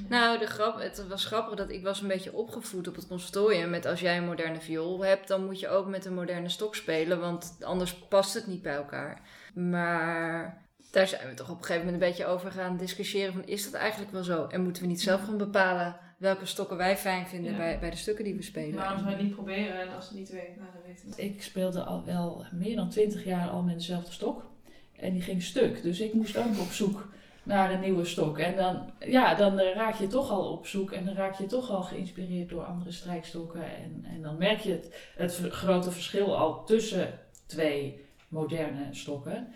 Nou, 0.09 0.39
de 0.39 0.45
grap, 0.45 0.79
het 0.79 1.07
was 1.07 1.25
grappig 1.25 1.55
dat 1.55 1.69
ik 1.69 1.83
was 1.83 2.01
een 2.01 2.07
beetje 2.07 2.33
opgevoed 2.33 2.87
op 2.87 2.95
het 2.95 3.07
conservatorium 3.07 3.69
met 3.69 3.85
als 3.85 3.99
jij 3.99 4.17
een 4.17 4.25
moderne 4.25 4.59
viool 4.59 5.05
hebt, 5.05 5.27
dan 5.27 5.45
moet 5.45 5.59
je 5.59 5.69
ook 5.69 5.87
met 5.87 6.05
een 6.05 6.13
moderne 6.13 6.49
stok 6.49 6.75
spelen, 6.75 7.19
want 7.19 7.57
anders 7.61 7.93
past 7.93 8.33
het 8.33 8.47
niet 8.47 8.61
bij 8.61 8.75
elkaar. 8.75 9.21
Maar 9.53 10.63
daar 10.91 11.07
zijn 11.07 11.29
we 11.29 11.33
toch 11.33 11.49
op 11.49 11.57
een 11.57 11.63
gegeven 11.63 11.85
moment 11.85 12.03
een 12.03 12.09
beetje 12.09 12.25
over 12.25 12.51
gaan 12.51 12.77
discussiëren 12.77 13.33
van 13.33 13.45
is 13.45 13.63
dat 13.63 13.73
eigenlijk 13.73 14.11
wel 14.11 14.23
zo? 14.23 14.47
En 14.47 14.61
moeten 14.61 14.81
we 14.81 14.87
niet 14.87 15.01
zelf 15.01 15.23
gaan 15.23 15.37
bepalen 15.37 15.95
welke 16.23 16.45
stokken 16.45 16.77
wij 16.77 16.97
fijn 16.97 17.27
vinden 17.27 17.51
Ja. 17.51 17.57
bij, 17.57 17.79
bij 17.79 17.89
de 17.89 17.97
stukken 17.97 18.23
die 18.23 18.35
we 18.35 18.41
spelen? 18.43 18.75
Waarom 18.75 18.97
zou 18.97 19.09
je 19.09 19.15
het 19.15 19.25
niet 19.25 19.33
proberen 19.35 19.81
en 19.81 19.95
als 19.95 20.09
het 20.09 20.17
niet 20.17 20.29
werkt, 20.29 20.57
nou 20.57 20.69
dan 20.73 20.81
weten 20.85 21.05
we 21.05 21.09
het. 21.09 21.19
Ik 21.19 21.43
speelde 21.43 21.83
al 21.83 22.05
wel 22.05 22.45
meer 22.51 22.75
dan 22.75 22.89
twintig 22.89 23.23
jaar 23.23 23.49
al 23.49 23.61
met 23.61 23.75
dezelfde 23.75 24.11
stok. 24.11 24.51
En 24.95 25.13
die 25.13 25.21
ging 25.21 25.43
stuk. 25.43 25.81
Dus 25.81 25.99
ik 25.99 26.13
moest 26.13 26.37
ook 26.37 26.59
op 26.59 26.71
zoek 26.71 27.07
naar 27.43 27.73
een 27.73 27.79
nieuwe 27.79 28.05
stok. 28.05 28.39
En 28.39 28.55
dan, 28.55 28.91
ja, 28.99 29.35
dan 29.35 29.59
eh, 29.59 29.75
raak 29.75 29.95
je 29.95 30.07
toch 30.07 30.29
al 30.31 30.51
op 30.51 30.67
zoek. 30.67 30.91
En 30.91 31.05
dan 31.05 31.15
raak 31.15 31.37
je 31.37 31.45
toch 31.45 31.69
al 31.69 31.81
geïnspireerd 31.81 32.49
door 32.49 32.63
andere 32.63 32.91
strijkstokken. 32.91 33.63
En, 33.63 34.05
en 34.13 34.21
dan 34.21 34.37
merk 34.37 34.59
je 34.59 34.71
het, 34.71 35.11
het 35.15 35.51
grote 35.51 35.91
verschil 35.91 36.37
al 36.37 36.65
tussen 36.65 37.19
twee 37.45 38.05
moderne 38.27 38.87
stokken. 38.91 39.47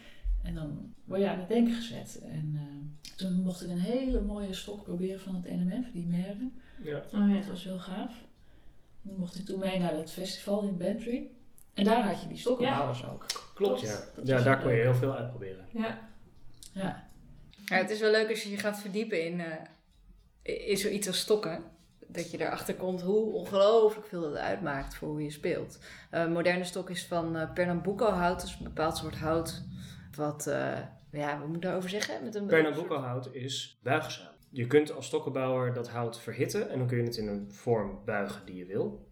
En 0.47 0.55
dan 0.55 0.93
word 1.03 1.21
je 1.21 1.29
aan 1.29 1.39
het 1.39 1.47
denken 1.47 1.73
gezet. 1.73 2.19
En 2.23 2.51
eh, 2.55 3.15
toen 3.15 3.33
mocht 3.33 3.63
ik 3.63 3.69
een 3.69 3.79
hele 3.79 4.21
mooie 4.21 4.53
stok 4.53 4.83
proberen 4.83 5.19
van 5.19 5.35
het 5.35 5.49
NMF, 5.49 5.91
die 5.91 6.05
Merwe. 6.05 6.49
ja. 6.83 6.97
Oh 7.13 7.29
ja. 7.29 7.35
Dat 7.35 7.45
was 7.45 7.63
heel 7.63 7.79
gaaf. 7.79 8.13
Dan 9.01 9.15
mocht 9.19 9.35
ik 9.35 9.45
toen 9.45 9.59
mee 9.59 9.79
naar 9.79 9.93
het 9.93 10.11
festival 10.11 10.61
in 10.61 10.77
Bantry. 10.77 11.27
En 11.73 11.83
daar 11.83 12.07
had 12.07 12.21
je 12.21 12.27
die 12.27 12.37
stokkenbouwers 12.37 13.05
ook. 13.05 13.25
Klopt, 13.53 13.81
ja. 13.81 13.99
Ja, 14.23 14.41
daar 14.41 14.61
kon 14.61 14.71
je 14.71 14.81
heel 14.81 14.95
veel 14.95 15.15
uitproberen. 15.15 15.65
Ja. 15.71 16.09
Ja. 16.73 17.05
Ja, 17.65 17.75
het 17.75 17.89
is 17.89 17.99
wel 17.99 18.11
leuk 18.11 18.29
als 18.29 18.43
je 18.43 18.49
je 18.49 18.57
gaat 18.57 18.79
verdiepen 18.79 19.25
in, 19.25 19.39
eh, 20.41 20.69
in 20.69 20.77
zoiets 20.77 21.07
als 21.07 21.19
stokken. 21.19 21.63
dat 22.09 22.31
je 22.31 22.41
erachter 22.41 22.75
komt 22.75 23.01
hoe 23.01 23.33
ongelooflijk 23.33 24.07
veel 24.07 24.21
dat 24.21 24.35
uitmaakt 24.35 24.95
voor 24.95 25.07
hoe 25.07 25.23
je 25.23 25.31
speelt. 25.31 25.79
Eh, 26.09 26.27
moderne 26.27 26.63
stok 26.63 26.89
is 26.89 27.05
van 27.05 27.35
uh, 27.35 27.53
Pernambuco 27.53 28.09
hout, 28.09 28.41
dus 28.41 28.55
een 28.57 28.63
bepaald 28.63 28.97
soort 28.97 29.15
hout. 29.15 29.63
Wat, 30.17 30.47
uh, 30.47 30.79
ja, 31.11 31.39
wat 31.39 31.47
moet 31.47 31.55
ik 31.55 31.61
daarover 31.61 31.89
zeggen? 31.89 32.23
Met 32.23 32.35
een 32.35 32.47
is 33.33 33.79
buigzaam. 33.83 34.35
Je 34.49 34.67
kunt 34.67 34.91
als 34.91 35.05
stokkenbouwer 35.05 35.73
dat 35.73 35.89
hout 35.89 36.19
verhitten 36.19 36.69
en 36.69 36.77
dan 36.77 36.87
kun 36.87 36.97
je 36.97 37.03
het 37.03 37.17
in 37.17 37.27
een 37.27 37.51
vorm 37.51 38.01
buigen 38.05 38.45
die 38.45 38.55
je 38.55 38.65
wil. 38.65 39.07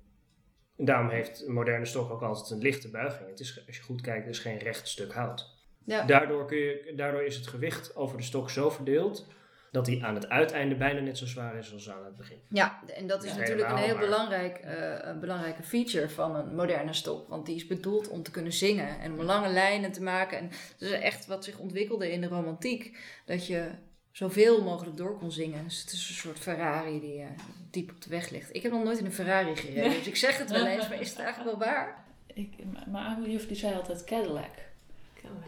En 0.77 0.85
daarom 0.85 1.09
heeft 1.09 1.47
een 1.47 1.53
moderne 1.53 1.85
stok 1.85 2.11
ook 2.11 2.21
altijd 2.21 2.49
een 2.49 2.61
lichte 2.61 2.89
buiging. 2.89 3.29
Het 3.29 3.39
is, 3.39 3.63
als 3.67 3.75
je 3.75 3.83
goed 3.83 4.01
kijkt, 4.01 4.27
is 4.27 4.39
geen 4.39 4.57
recht 4.57 4.87
stuk 4.87 5.13
hout. 5.13 5.55
Ja. 5.85 6.05
Daardoor, 6.05 6.45
kun 6.45 6.57
je, 6.57 6.93
daardoor 6.95 7.23
is 7.23 7.35
het 7.35 7.47
gewicht 7.47 7.95
over 7.95 8.17
de 8.17 8.23
stok 8.23 8.49
zo 8.49 8.69
verdeeld 8.69 9.27
dat 9.75 9.87
hij 9.87 9.99
aan 10.03 10.15
het 10.15 10.29
uiteinde 10.29 10.75
bijna 10.75 10.99
net 10.99 11.17
zo 11.17 11.25
zwaar 11.25 11.55
is 11.57 11.73
als 11.73 11.89
aan 11.89 12.05
het 12.05 12.15
begin. 12.17 12.37
Ja, 12.49 12.79
en 12.95 13.07
dat 13.07 13.23
is 13.23 13.31
Ja, 13.31 13.37
natuurlijk 13.37 13.69
een 13.69 13.77
heel 13.77 13.95
maar- 13.95 14.03
belangrijk, 14.05 14.57
eh, 14.57 15.09
een 15.09 15.19
belangrijke 15.19 15.63
feature 15.63 16.09
van 16.09 16.35
een 16.35 16.55
moderne 16.55 16.93
stok. 16.93 17.29
Want 17.29 17.45
die 17.45 17.55
is 17.55 17.67
bedoeld 17.67 18.07
om 18.07 18.23
te 18.23 18.31
kunnen 18.31 18.53
zingen 18.53 18.99
en 18.99 19.11
om 19.13 19.21
lange 19.21 19.49
lijnen 19.49 19.91
te 19.91 20.01
maken. 20.01 20.37
En 20.37 20.49
dat 20.77 20.89
is 20.89 20.99
echt 20.99 21.25
wat 21.25 21.43
zich 21.43 21.57
ontwikkelde 21.57 22.11
in 22.11 22.21
de 22.21 22.27
romantiek. 22.27 22.97
Dat 23.25 23.47
je 23.47 23.69
zoveel 24.11 24.63
mogelijk 24.63 24.97
door 24.97 25.17
kon 25.17 25.31
zingen. 25.31 25.63
Dus 25.63 25.81
het 25.81 25.91
is 25.91 26.09
een 26.09 26.15
soort 26.15 26.39
Ferrari 26.39 26.99
die 26.99 27.19
eh, 27.21 27.27
diep 27.71 27.89
op 27.89 28.01
de 28.01 28.09
weg 28.09 28.29
ligt. 28.29 28.55
Ik 28.55 28.63
heb 28.63 28.71
nog 28.71 28.83
nooit 28.83 28.97
in 28.99 29.05
een 29.05 29.11
Ferrari 29.11 29.55
gereden, 29.55 29.89
dus 29.91 30.07
ik 30.07 30.15
zeg 30.15 30.37
het 30.37 30.51
wel 30.51 30.65
eens, 30.67 30.89
maar 30.89 30.99
is 31.01 31.09
het 31.09 31.19
eigenlijk 31.25 31.57
wel 31.57 31.67
waar? 31.67 32.03
Ik, 32.33 32.49
mijn 32.87 33.05
oude 33.05 33.31
juf 33.31 33.47
die 33.47 33.57
zei 33.57 33.75
altijd 33.75 34.03
Cadillac. 34.03 34.51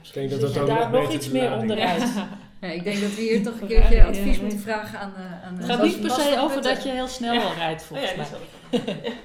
Ik 0.04 0.14
denk 0.14 0.30
dat 0.30 0.42
dat 0.42 0.58
ook 0.58 0.68
daar 0.68 0.90
nog 0.92 1.14
iets 1.14 1.30
meer 1.30 1.52
onderuit? 1.52 2.02
Ja, 2.02 2.28
ik 2.60 2.84
denk 2.84 3.02
dat 3.02 3.16
we 3.16 3.22
hier 3.22 3.44
toch 3.44 3.62
een 3.62 3.68
keertje 3.74 3.96
ja, 3.96 4.08
advies 4.08 4.40
moeten 4.40 4.60
vragen 4.60 5.00
aan, 5.00 5.14
eh, 5.16 5.44
aan 5.46 5.54
Het 5.54 5.64
eh, 5.64 5.70
gaat 5.76 5.84
niet 5.84 6.02
per 6.02 6.10
se 6.10 6.38
over 6.40 6.62
dat 6.62 6.84
je 6.84 6.90
heel 6.90 7.08
snel 7.08 7.42
al 7.42 7.54
rijdt, 7.54 7.84
volgens 7.84 8.16
mij. 8.16 8.28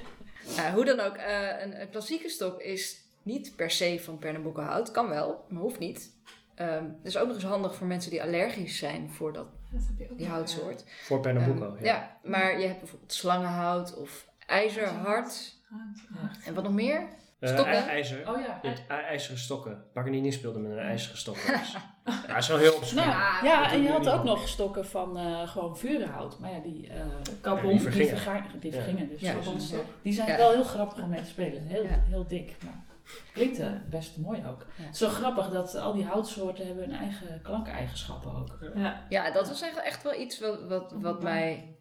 Ja, 0.56 0.72
hoe 0.74 0.84
dan 0.84 1.00
ook, 1.00 1.14
eh, 1.16 1.62
een, 1.62 1.80
een 1.80 1.90
klassieke 1.90 2.28
stok 2.28 2.60
is 2.62 3.00
niet 3.22 3.56
per 3.56 3.70
se 3.70 4.00
van 4.02 4.18
Pernambuco 4.18 4.62
hout. 4.62 4.90
Kan 4.90 5.08
wel, 5.08 5.44
maar 5.48 5.62
hoeft 5.62 5.78
niet. 5.78 6.10
Ehm 6.54 6.84
het 6.84 7.06
is 7.06 7.16
ook 7.16 7.26
nog 7.26 7.34
eens 7.34 7.44
handig 7.44 7.74
voor 7.74 7.86
mensen 7.86 8.10
die 8.10 8.22
allergisch 8.22 8.78
zijn 8.78 9.10
voor 9.10 9.32
dat, 9.32 9.46
Dat 9.70 9.82
heb 9.86 9.98
je 10.06 10.12
ook 10.12 10.18
die 10.18 10.26
houtsoort. 10.28 10.84
Voor 11.02 11.20
Pernambuco, 11.20 11.64
Ehm, 11.74 11.84
ja. 11.84 11.94
ja. 11.94 12.16
maar 12.30 12.60
je 12.60 12.66
hebt 12.66 12.78
bijvoorbeeld 12.78 13.12
slangenhout 13.12 13.96
of 13.96 14.26
ijzerhard. 14.46 15.54
ja. 15.70 15.76
Hout. 16.20 16.36
En 16.44 16.54
wat 16.54 16.64
nog 16.64 16.72
meer? 16.72 17.06
Eh, 17.42 17.48
Stokken? 17.48 17.74
ij- 17.74 17.86
ijzer. 17.88 18.30
Oh 18.30 18.40
ja. 18.40 18.58
Je 18.62 18.68
hebt 18.68 18.82
ij- 18.88 19.04
ijzeren 19.04 19.38
stokken. 19.38 19.84
Paganini 19.92 20.32
speelde 20.32 20.58
met 20.58 20.70
een 20.70 20.78
ijzeren 20.78 21.18
stok. 21.18 21.36
ja, 21.46 22.26
dat 22.26 22.36
is 22.36 22.48
wel 22.48 22.58
heel 22.58 22.74
obscuur. 22.74 22.96
Nou, 23.06 23.44
Ja, 23.46 23.72
en 23.72 23.82
je 23.82 23.88
had 23.90 24.08
ook 24.08 24.24
nog 24.24 24.48
stokken 24.48 24.86
van 24.86 25.18
eh, 25.18 25.48
gewoon 25.48 25.76
vurenhout. 25.78 26.38
Maar 26.38 26.50
ja, 26.50 26.58
die, 26.58 26.88
eh 26.88 27.00
Carbon. 27.40 27.62
die 27.62 27.72
die, 27.72 27.80
vergingen. 27.80 28.08
verga- 28.18 28.46
die 28.60 28.70
Ja. 28.72 28.76
vergingen 28.82 29.08
dus. 29.08 29.20
Ja, 29.20 29.34
Dus, 29.54 29.70
ja. 29.70 29.76
die 30.02 30.12
zijn 30.12 30.28
Ja. 30.28 30.36
wel 30.36 30.50
heel 30.52 30.64
grappig 30.64 31.02
om 31.02 31.08
mee 31.08 31.20
te 31.22 31.26
spelen. 31.28 31.62
Heel, 31.66 31.82
Ja. 31.82 32.02
heel 32.08 32.26
dik. 32.26 32.56
Maar 32.64 32.84
klinkt 33.32 33.60
best 33.90 34.16
mooi 34.16 34.42
ook. 34.48 34.66
Ja. 34.76 34.84
Het 34.84 34.92
is 34.92 34.98
zo 34.98 35.08
grappig 35.08 35.48
dat 35.50 35.74
al 35.76 35.92
die 35.92 36.04
houtsoorten 36.04 36.66
hebben 36.66 36.84
hun 36.90 36.98
eigen 36.98 37.42
klankeigenschappen 37.42 38.34
ook. 38.34 38.58
Ja. 38.74 39.06
Ja, 39.08 39.30
dat 39.30 39.48
was 39.48 39.60
eigenlijk 39.62 39.92
echt 39.92 40.02
wel 40.02 40.20
iets 40.20 40.40
wat, 40.40 40.62
wat, 40.68 40.92
wat 40.96 41.22
mij... 41.22 41.76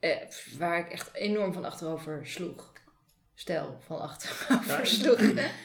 Eh, 0.00 0.16
waar 0.58 0.78
ik 0.78 0.88
echt 0.92 1.14
enorm 1.14 1.52
van 1.52 1.64
achterover 1.64 2.26
sloeg. 2.26 2.72
Stel, 3.34 3.76
van 3.80 3.96
Ja, 4.68 4.84
sloeg. 4.84 5.18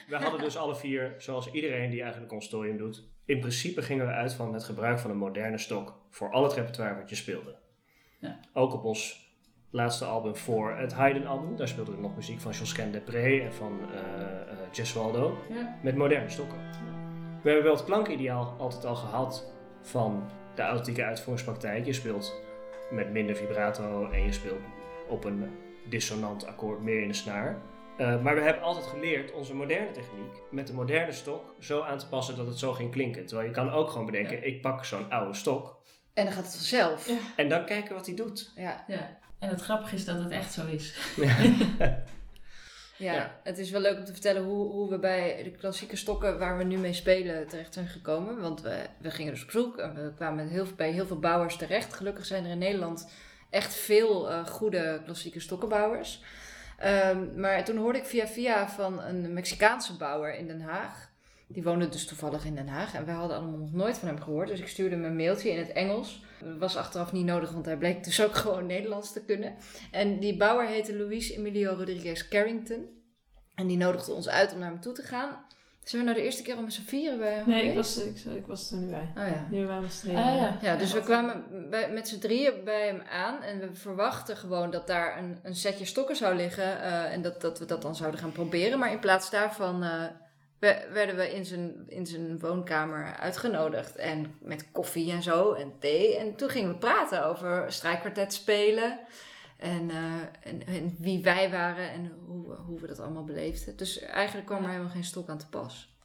We 0.07 0.15
hadden 0.15 0.39
dus 0.39 0.57
alle 0.57 0.75
vier, 0.75 1.15
zoals 1.17 1.51
iedereen 1.51 1.89
die 1.89 2.01
eigenlijk 2.01 2.31
consortium 2.31 2.77
doet, 2.77 3.03
in 3.25 3.39
principe 3.39 3.81
gingen 3.81 4.05
we 4.05 4.11
uit 4.11 4.33
van 4.33 4.53
het 4.53 4.63
gebruik 4.63 4.99
van 4.99 5.11
een 5.11 5.17
moderne 5.17 5.57
stok 5.57 5.99
voor 6.09 6.31
al 6.31 6.43
het 6.43 6.53
repertoire 6.53 6.95
wat 6.95 7.09
je 7.09 7.15
speelde. 7.15 7.55
Ja. 8.19 8.39
Ook 8.53 8.73
op 8.73 8.83
ons 8.83 9.25
laatste 9.71 10.05
album 10.05 10.35
voor 10.35 10.77
het 10.77 10.93
Haydn-album, 10.93 11.55
daar 11.55 11.67
speelde 11.67 11.91
ik 11.91 11.99
nog 11.99 12.15
muziek 12.15 12.39
van 12.39 12.51
Josquin 12.51 12.91
Depré 12.91 13.39
en 13.39 13.53
van 13.53 13.79
eh 13.93 14.01
eh, 14.51 14.57
Gesualdo 14.71 15.37
Ja. 15.49 15.77
met 15.83 15.95
moderne 15.95 16.29
stokken. 16.29 16.57
We 17.43 17.49
hebben 17.49 17.63
wel 17.63 17.75
het 17.75 17.85
klankideaal 17.85 18.55
altijd 18.57 18.85
al 18.85 18.95
gehad 18.95 19.51
van 19.81 20.29
de 20.55 20.61
authentieke 20.61 21.03
uitvoeringspraktijk. 21.03 21.85
Je 21.85 21.93
speelt 21.93 22.41
met 22.91 23.11
minder 23.11 23.35
vibrato 23.35 24.09
en 24.11 24.23
je 24.23 24.31
speelt 24.31 24.61
op 25.07 25.23
een 25.23 25.49
dissonant 25.89 26.45
akkoord 26.45 26.81
meer 26.81 27.01
in 27.01 27.07
de 27.07 27.13
snaar. 27.13 27.61
Eh, 27.97 28.21
maar 28.21 28.35
we 28.35 28.41
hebben 28.41 28.61
altijd 28.63 28.85
geleerd 28.85 29.31
onze 29.31 29.55
moderne 29.55 29.91
techniek 29.91 30.41
met 30.51 30.67
de 30.67 30.73
moderne 30.73 31.11
stok 31.11 31.55
zo 31.59 31.81
aan 31.81 31.97
te 31.97 32.07
passen 32.07 32.35
dat 32.35 32.47
het 32.47 32.57
zo 32.59 32.73
ging 32.73 32.91
klinken. 32.91 33.25
Terwijl 33.25 33.47
je 33.47 33.53
kan 33.53 33.71
ook 33.71 33.89
gewoon 33.89 34.05
bedenken, 34.05 34.47
ik 34.47 34.61
pak 34.61 34.85
zo'n 34.85 35.11
oude 35.11 35.33
stok 35.33 35.77
En 36.13 36.23
dan 36.23 36.33
gaat 36.33 36.43
het 36.43 36.55
vanzelf. 36.55 37.07
Ja. 37.07 37.17
en 37.35 37.49
dan 37.49 37.65
kijken 37.65 37.95
wat 37.95 38.05
hij 38.05 38.15
doet. 38.15 38.51
Ja, 38.55 38.83
Ja. 38.87 39.17
En 39.39 39.49
het 39.49 39.61
grappige 39.61 39.95
is 39.95 40.05
dat 40.05 40.19
het 40.19 40.31
echt 40.31 40.53
zo 40.53 40.65
is. 40.65 40.95
ja, 42.97 43.13
Ja. 43.13 43.39
het 43.43 43.57
is 43.57 43.69
wel 43.69 43.81
leuk 43.81 43.97
om 43.97 44.05
te 44.05 44.11
vertellen 44.11 44.43
hoe, 44.43 44.71
hoe 44.71 44.89
we 44.89 44.99
bij 44.99 45.43
de 45.43 45.51
klassieke 45.51 45.95
stokken 45.95 46.39
waar 46.39 46.57
we 46.57 46.63
nu 46.63 46.77
mee 46.77 46.93
spelen 46.93 47.47
terecht 47.47 47.73
zijn 47.73 47.87
gekomen. 47.87 48.41
Want 48.41 48.61
we, 48.61 48.85
we 48.97 49.11
gingen 49.11 49.33
dus 49.33 49.43
op 49.43 49.51
zoek 49.51 49.77
en 49.77 49.93
we 49.95 50.13
kwamen 50.15 50.47
heel, 50.47 50.65
bij 50.75 50.91
heel 50.91 51.05
veel 51.05 51.19
bouwers 51.19 51.57
terecht. 51.57 51.93
Gelukkig 51.93 52.25
zijn 52.25 52.45
er 52.45 52.51
in 52.51 52.57
Nederland 52.57 53.09
echt 53.49 53.75
veel 53.75 54.29
eh, 54.29 54.45
goede 54.45 55.01
klassieke 55.05 55.39
stokkenbouwers. 55.39 56.23
Ehm, 56.77 57.39
maar 57.39 57.65
toen 57.65 57.77
hoorde 57.77 57.99
ik 57.99 58.05
via 58.05 58.27
via 58.27 58.69
van 58.69 59.01
een 59.01 59.33
Mexicaanse 59.33 59.97
bouwer 59.97 60.35
in 60.35 60.47
Den 60.47 60.61
Haag. 60.61 61.09
Die 61.47 61.63
woonde 61.63 61.89
dus 61.89 62.05
toevallig 62.05 62.45
in 62.45 62.55
Den 62.55 62.67
Haag 62.67 62.93
en 62.93 63.05
wij 63.05 63.15
hadden 63.15 63.37
allemaal 63.37 63.59
nog 63.59 63.73
nooit 63.73 63.97
van 63.97 64.07
hem 64.07 64.21
gehoord. 64.21 64.47
Dus 64.47 64.59
ik 64.59 64.67
stuurde 64.67 64.95
hem 64.95 65.05
een 65.05 65.15
mailtje 65.15 65.49
in 65.49 65.57
het 65.57 65.71
Engels. 65.71 66.23
Dat 66.39 66.57
was 66.57 66.75
achteraf 66.75 67.11
niet 67.11 67.25
nodig, 67.25 67.51
want 67.51 67.65
hij 67.65 67.77
bleek 67.77 68.03
dus 68.03 68.23
ook 68.23 68.35
gewoon 68.45 68.65
Nederlands 68.65 69.13
te 69.13 69.25
kunnen. 69.25 69.55
En 69.91 70.19
die 70.19 70.37
bouwer 70.37 70.67
heette 70.67 70.97
Luis 70.97 71.31
Emilio 71.31 71.73
Rodriguez 71.73 72.27
Carrington. 72.27 72.85
En 73.55 73.67
die 73.67 73.77
nodigde 73.77 74.13
ons 74.13 74.29
uit 74.29 74.53
om 74.53 74.59
naar 74.59 74.69
hem 74.69 74.81
toe 74.81 74.93
te 74.93 75.01
gaan. 75.01 75.45
Zijn 75.87 76.01
we 76.01 76.07
nou 76.07 76.19
de 76.19 76.25
eerste 76.25 76.43
keer 76.43 76.55
al 76.55 76.61
met 76.61 76.73
z'n 76.73 76.81
vieren 76.85 77.17
bij 77.19 77.33
hem 77.33 77.47
Nee, 77.47 77.69
ik 77.69 77.75
was, 77.75 77.97
ik, 78.03 78.17
ik 78.35 78.45
was 78.47 78.71
er 78.71 78.77
niet 78.77 78.89
bij. 78.89 79.11
Oh 79.23 79.29
ja. 79.29 79.47
Die 79.49 79.65
waren 79.65 79.81
met 79.81 80.03
Ah, 80.07 80.13
ja. 80.15 80.57
Ja, 80.61 80.75
dus 80.75 80.93
we 80.93 81.01
kwamen 81.01 81.43
bij, 81.69 81.89
met 81.91 82.07
z'n 82.07 82.19
drieën 82.19 82.53
bij 82.63 82.85
hem 82.87 83.01
aan 83.11 83.41
en 83.43 83.59
we 83.59 83.69
verwachten 83.75 84.37
gewoon 84.37 84.71
dat 84.71 84.87
daar 84.87 85.17
een, 85.17 85.39
een 85.43 85.55
setje 85.55 85.85
stokken 85.85 86.15
zou 86.15 86.35
liggen 86.35 86.81
eh, 86.81 87.13
en 87.13 87.21
dat, 87.21 87.41
dat 87.41 87.59
we 87.59 87.65
dat 87.65 87.81
dan 87.81 87.95
zouden 87.95 88.19
gaan 88.19 88.31
proberen. 88.31 88.79
Maar 88.79 88.91
in 88.91 88.99
plaats 88.99 89.29
daarvan 89.29 89.83
eh, 89.83 90.03
we- 90.59 90.87
werden 90.93 91.15
we 91.15 91.33
in 91.35 91.45
zijn, 91.45 91.83
in 91.87 92.05
zijn 92.05 92.39
woonkamer 92.39 93.15
uitgenodigd 93.19 93.95
en 93.95 94.35
met 94.41 94.71
koffie 94.71 95.11
en 95.11 95.23
zo 95.23 95.53
en 95.53 95.73
thee. 95.79 96.17
En 96.17 96.35
toen 96.35 96.49
gingen 96.49 96.69
we 96.71 96.77
praten 96.77 97.25
over 97.25 97.65
strijkkwartet 97.71 98.33
spelen 98.33 98.99
en, 99.57 99.89
eh, 99.89 100.21
en, 100.41 100.65
en 100.67 100.95
wie 100.99 101.23
wij 101.23 101.49
waren 101.51 101.91
en 101.91 102.11
hoe, 102.25 102.47
we- 102.47 102.55
hoe 102.55 102.79
we 102.79 102.87
dat 102.87 102.99
allemaal 102.99 103.23
beleefden. 103.23 103.77
Dus 103.77 103.99
eigenlijk 103.99 104.47
kwam 104.47 104.63
er 104.63 104.69
helemaal 104.69 104.91
geen 104.91 105.03
stok 105.03 105.29
aan 105.29 105.37
te 105.37 105.47
pas. 105.49 105.95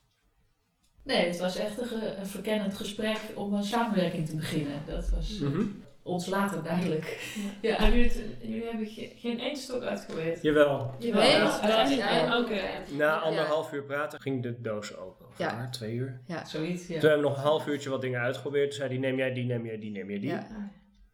Nee, 1.04 1.26
het 1.26 1.38
was 1.38 1.56
echt 1.56 1.78
een, 1.80 1.86
ge- 1.86 2.14
een 2.18 2.26
verkennend 2.26 2.74
gesprek 2.74 3.16
om 3.34 3.54
een 3.54 3.62
samenwerking 3.64 4.28
te 4.28 4.36
beginnen. 4.36 4.82
Dat 4.86 5.10
was 5.10 5.38
Mhm. 5.38 5.62
ons 6.02 6.26
later 6.26 6.62
duidelijk. 6.62 7.34
Ja. 7.60 7.78
Ja. 7.80 7.88
Jullie 7.88 8.64
hebben 8.64 8.86
ge- 8.86 9.12
geen 9.16 9.38
één 9.40 9.56
stok 9.56 9.82
uitgeweerd. 9.82 10.42
Jawel. 10.42 10.94
Nee, 11.00 11.12
Nee, 11.12 11.34
uiteindelijk 11.36 12.50
ja. 12.50 12.96
Na 12.96 13.18
anderhalf 13.18 13.72
uur 13.72 13.82
praten 13.82 14.20
ging 14.20 14.42
de 14.42 14.60
doos 14.60 14.96
open. 14.96 15.26
Of 15.26 15.38
Ja. 15.38 15.68
twee 15.70 15.94
uur. 15.94 16.20
Zoiets, 16.46 16.86
ja. 16.86 17.00
Toen 17.00 17.08
hebben 17.10 17.18
we 17.18 17.28
nog 17.28 17.36
een 17.36 17.42
half 17.48 17.66
uurtje 17.66 17.90
wat 17.90 18.00
dingen 18.00 18.20
uitgeprobeerd. 18.20 18.68
Toen 18.68 18.78
zei 18.78 18.88
hij, 18.88 18.98
neem 18.98 19.16
jij 19.18 19.32
die, 19.32 19.44
neem 19.44 19.66
jij 19.66 19.78
die, 19.78 19.90
neem 19.90 20.10
jij 20.10 20.18
die. 20.18 20.30
Ja. 20.30 20.46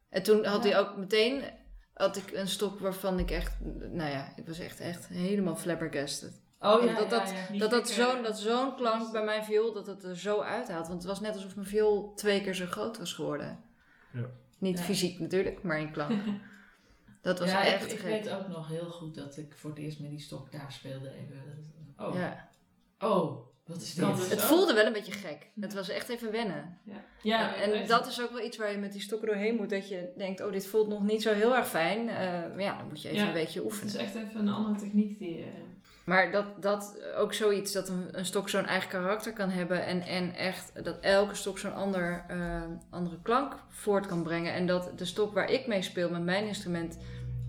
En 0.09 0.23
toen 0.23 0.45
had 0.45 0.65
hij 0.65 0.79
ook 0.79 0.97
meteen 0.97 1.43
had 1.99 2.17
ik 2.17 2.31
een 2.33 2.49
stok 2.49 2.79
waarvan 2.79 3.19
ik 3.19 3.31
echt, 3.31 3.53
nou 3.91 4.11
ja, 4.11 4.33
ik 4.37 4.47
was 4.47 4.59
echt, 4.59 4.81
echt 4.81 5.07
helemaal 5.07 5.57
flabbergasted. 5.57 6.41
Oh 6.61 6.85
ja, 6.85 6.95
dat, 6.95 7.11
dat, 7.11 7.31
ja, 7.31 7.37
ja. 7.53 7.59
dat, 7.59 7.71
dat 7.71 7.89
zo'n 7.89 8.23
dat 8.23 8.39
zo'n 8.39 8.75
klank 8.77 9.13
bij 9.13 9.25
mijn 9.25 9.45
viool, 9.45 9.73
dat 9.73 9.87
het 9.87 10.05
er 10.05 10.17
zo 10.19 10.41
uithaalt. 10.41 10.87
Want 10.89 10.99
het 10.99 11.09
was 11.11 11.21
net 11.21 11.35
alsof 11.35 11.55
mijn 11.55 11.67
viool 11.67 12.15
twee 12.15 12.41
keer 12.41 12.55
zo 12.55 12.67
groot 12.67 12.99
was 12.99 13.13
geworden. 13.13 13.59
Ja. 14.13 14.27
Niet 14.59 14.79
Ja. 14.79 14.85
fysiek 14.85 15.19
natuurlijk, 15.19 15.63
maar 15.63 15.79
in 15.81 15.93
klank. 15.93 16.23
Dat 17.23 17.39
was 17.39 17.51
ja, 17.51 17.65
echt 17.65 17.85
ik, 17.93 17.99
ik 17.99 18.01
weet 18.01 18.31
ook 18.31 18.49
nog 18.49 18.69
heel 18.69 18.91
goed 18.91 19.15
dat 19.15 19.37
ik 19.37 19.55
voor 19.57 19.71
het 19.71 19.79
eerst 19.79 20.01
met 20.01 20.11
die 20.11 20.21
stok 20.21 20.53
daar 20.53 20.73
speelde. 20.73 21.11
Even. 21.11 21.73
Oh, 21.97 22.15
Ja. 22.15 22.49
oh 22.99 23.48
wat 23.69 23.83
is 23.83 23.95
dit? 23.95 24.17
dus 24.17 24.29
Het 24.29 24.41
ook. 24.41 24.47
voelde 24.47 24.75
wel 24.75 24.87
een 24.87 24.93
beetje 24.93 25.13
gek. 25.13 25.47
Het 25.61 25.75
was 25.75 25.89
echt 25.89 26.09
even 26.09 26.33
wennen. 26.33 26.79
Ja, 26.85 27.05
ja 27.23 27.55
en 27.55 27.73
en 27.73 27.87
dat 27.87 28.07
is 28.07 28.23
ook 28.23 28.31
wel 28.31 28.45
iets 28.45 28.57
waar 28.57 28.71
je 28.71 28.79
met 28.79 28.93
die 28.93 29.01
stokken 29.01 29.29
doorheen 29.29 29.55
moet. 29.57 29.71
Dat 29.71 29.89
je 29.89 30.13
denkt, 30.17 30.41
oh, 30.45 30.53
dit 30.53 30.67
voelt 30.67 30.89
nog 30.89 31.03
niet 31.03 31.23
zo 31.23 31.33
heel 31.33 31.57
erg 31.57 31.69
fijn. 31.69 32.09
Eh, 32.09 32.17
maar 32.31 32.61
ja, 32.63 32.77
dan 32.77 32.89
moet 32.89 33.03
je 33.03 33.09
even 33.09 33.21
Ja. 33.21 33.27
een 33.29 33.33
beetje 33.33 33.59
Het 33.59 33.69
oefenen. 33.69 33.95
is 33.95 34.01
echt 34.01 34.15
even 34.15 34.41
een 34.41 34.49
andere 34.49 34.75
techniek 34.79 35.19
die... 35.19 35.39
eh, 35.39 35.47
Maar 36.05 36.33
dat, 36.33 36.63
dat 36.63 36.99
ook 37.17 37.33
zoiets, 37.35 37.73
dat 37.73 37.89
een, 37.89 38.09
een 38.13 38.25
stok 38.27 38.49
zo'n 38.49 38.67
eigen 38.67 38.89
karakter 38.91 39.33
kan 39.33 39.51
hebben. 39.51 39.85
En, 39.87 40.03
en 40.03 40.35
echt 40.35 40.85
dat 40.85 41.01
elke 41.01 41.35
stok 41.35 41.59
zo'n 41.59 41.75
ander, 41.75 42.25
eh, 42.29 42.63
andere 42.91 43.19
klank 43.23 43.57
voort 43.69 44.07
kan 44.07 44.23
brengen. 44.23 44.53
En 44.53 44.67
dat 44.67 44.93
de 44.99 45.05
stok 45.05 45.35
waar 45.35 45.51
ik 45.51 45.67
mee 45.67 45.83
speel 45.83 46.11
met 46.11 46.25
mijn 46.25 46.47
instrument 46.47 46.99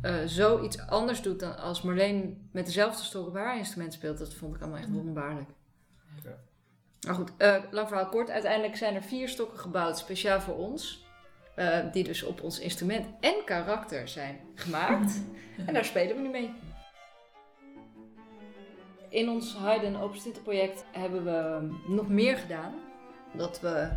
eh 0.02 0.16
zoiets 0.26 0.88
anders 0.88 1.22
doet 1.22 1.40
dan 1.40 1.58
als 1.58 1.82
Marleen 1.82 2.50
met 2.52 2.66
dezelfde 2.66 3.04
stok 3.04 3.28
op 3.28 3.36
haar 3.36 3.58
instrument 3.58 3.94
speelt. 3.94 4.18
Dat 4.18 4.34
vond 4.34 4.56
ik 4.56 4.62
allemaal 4.62 4.80
echt 4.80 4.90
wonderbaarlijk. 4.92 5.50
Maar 7.06 7.16
goed, 7.16 7.32
eh, 7.38 7.56
lang 7.72 7.88
verhaal 7.88 8.10
kort. 8.10 8.30
Uiteindelijk 8.30 8.76
zijn 8.76 8.96
er 8.96 9.04
vier 9.04 9.30
stokken 9.30 9.60
gebouwd 9.60 9.98
speciaal 9.98 10.42
voor 10.42 10.56
ons. 10.56 11.08
eh, 11.56 11.80
die 11.92 12.04
dus 12.04 12.24
op 12.24 12.42
ons 12.44 12.60
instrument 12.60 13.06
en 13.20 13.36
karakter 13.46 14.08
zijn 14.08 14.40
gemaakt. 14.56 15.22
en 15.68 15.74
daar 15.74 15.86
spelen 15.86 16.16
we 16.16 16.22
nu 16.22 16.30
mee. 16.30 16.54
In 19.10 19.30
ons 19.30 19.56
Haydn 19.56 19.96
Open 19.96 20.42
project 20.44 20.86
hebben 20.92 21.24
we 21.24 21.70
nog 21.88 22.10
meer 22.10 22.38
gedaan. 22.38 22.74
Dat 23.34 23.60
we, 23.60 23.90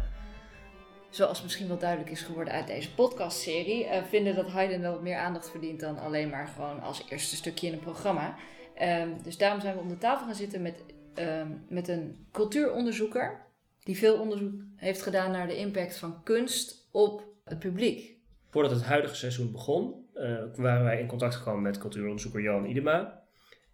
zoals 1.10 1.42
misschien 1.42 1.68
wel 1.68 1.78
duidelijk 1.78 2.10
is 2.10 2.22
geworden 2.22 2.54
uit 2.54 2.66
deze 2.66 2.94
podcastserie, 2.94 3.84
eh, 3.86 4.02
vinden 4.04 4.34
dat 4.34 4.50
Haydn 4.50 4.80
wel 4.80 4.92
wat 4.92 5.02
meer 5.02 5.16
aandacht 5.16 5.50
verdient 5.50 5.80
dan 5.80 5.98
alleen 5.98 6.28
maar 6.28 6.46
gewoon 6.46 6.80
als 6.80 7.04
eerste 7.08 7.36
stukje 7.36 7.66
in 7.66 7.72
een 7.72 7.78
programma. 7.80 8.34
Ehm, 8.74 9.08
dus 9.22 9.38
daarom 9.38 9.60
zijn 9.60 9.74
we 9.74 9.80
om 9.80 9.88
de 9.88 9.98
tafel 9.98 10.26
gaan 10.26 10.34
zitten 10.34 10.62
met, 10.62 10.82
ehm, 11.14 11.48
met 11.68 11.88
een 11.88 12.26
cultuuronderzoeker. 12.32 13.40
Die 13.78 13.96
veel 13.96 14.20
onderzoek 14.20 14.62
heeft 14.76 15.02
gedaan 15.02 15.30
naar 15.30 15.46
de 15.46 15.56
impact 15.56 15.98
van 15.98 16.22
kunst 16.22 16.88
op 16.92 17.24
het 17.44 17.58
publiek. 17.58 18.16
Voordat 18.50 18.72
het 18.72 18.82
huidige 18.82 19.14
seizoen 19.14 19.52
begon, 19.52 20.06
eh, 20.14 20.42
waren 20.56 20.84
wij 20.84 21.00
in 21.00 21.06
contact 21.06 21.34
gekomen 21.34 21.62
met 21.62 21.78
cultuuronderzoeker 21.78 22.40
Johan 22.40 22.66
Idema. 22.66 23.22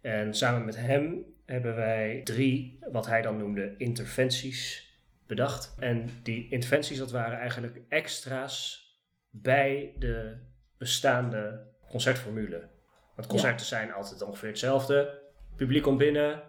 En 0.01 0.33
samen 0.33 0.65
met 0.65 0.77
hem 0.77 1.25
hebben 1.45 1.75
wij 1.75 2.21
drie, 2.23 2.79
wat 2.91 3.07
hij 3.07 3.21
dan 3.21 3.37
noemde, 3.37 3.75
interventies 3.77 4.89
bedacht. 5.27 5.75
En 5.79 6.09
die 6.23 6.49
interventies, 6.49 6.97
dat 6.97 7.11
waren 7.11 7.37
eigenlijk 7.37 7.81
extra's 7.89 8.87
bij 9.29 9.95
de 9.97 10.37
bestaande 10.77 11.67
concertformule. 11.89 12.69
Want 13.15 13.27
concerten 13.27 13.65
zijn 13.65 13.93
altijd 13.93 14.21
ongeveer 14.21 14.49
hetzelfde. 14.49 15.21
Publiek 15.55 15.83
komt 15.83 15.97
binnen, 15.97 16.43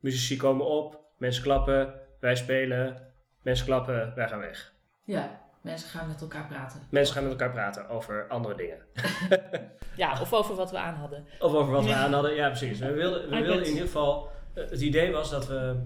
muzici 0.00 0.36
komen 0.36 0.66
op, 0.66 1.00
mensen 1.18 1.42
klappen, 1.42 1.94
wij 2.20 2.36
spelen, 2.36 3.02
mensen 3.42 3.66
klappen, 3.66 4.12
wij 4.14 4.28
gaan 4.28 4.38
weg. 4.40 4.72
Ja, 5.04 5.40
mensen 5.60 5.88
gaan 5.88 6.08
met 6.08 6.20
elkaar 6.20 6.46
praten. 6.46 6.82
Mensen 6.90 7.14
gaan 7.14 7.22
met 7.22 7.32
elkaar 7.32 7.50
praten 7.50 7.88
over 7.88 8.26
andere 8.28 8.54
dingen. 8.54 8.78
Ja, 9.96 10.20
of 10.20 10.32
over 10.32 10.54
wat 10.54 10.70
we 10.70 10.78
aan 10.78 10.94
hadden. 10.94 11.26
Of 11.38 11.52
over 11.54 11.72
wat 11.72 11.84
we 11.84 11.94
aan 11.94 12.12
hadden. 12.12 12.34
Ja, 12.34 12.48
precies. 12.48 12.78
We 12.78 12.92
wilden, 12.92 13.28
we 13.30 13.36
I 13.36 13.42
wilden 13.42 13.62
in 13.62 13.68
ieder 13.68 13.84
geval... 13.84 14.28
eh, 14.54 14.64
Het 14.70 14.80
idee 14.80 15.12
was 15.12 15.30
dat 15.30 15.46
we 15.46 15.82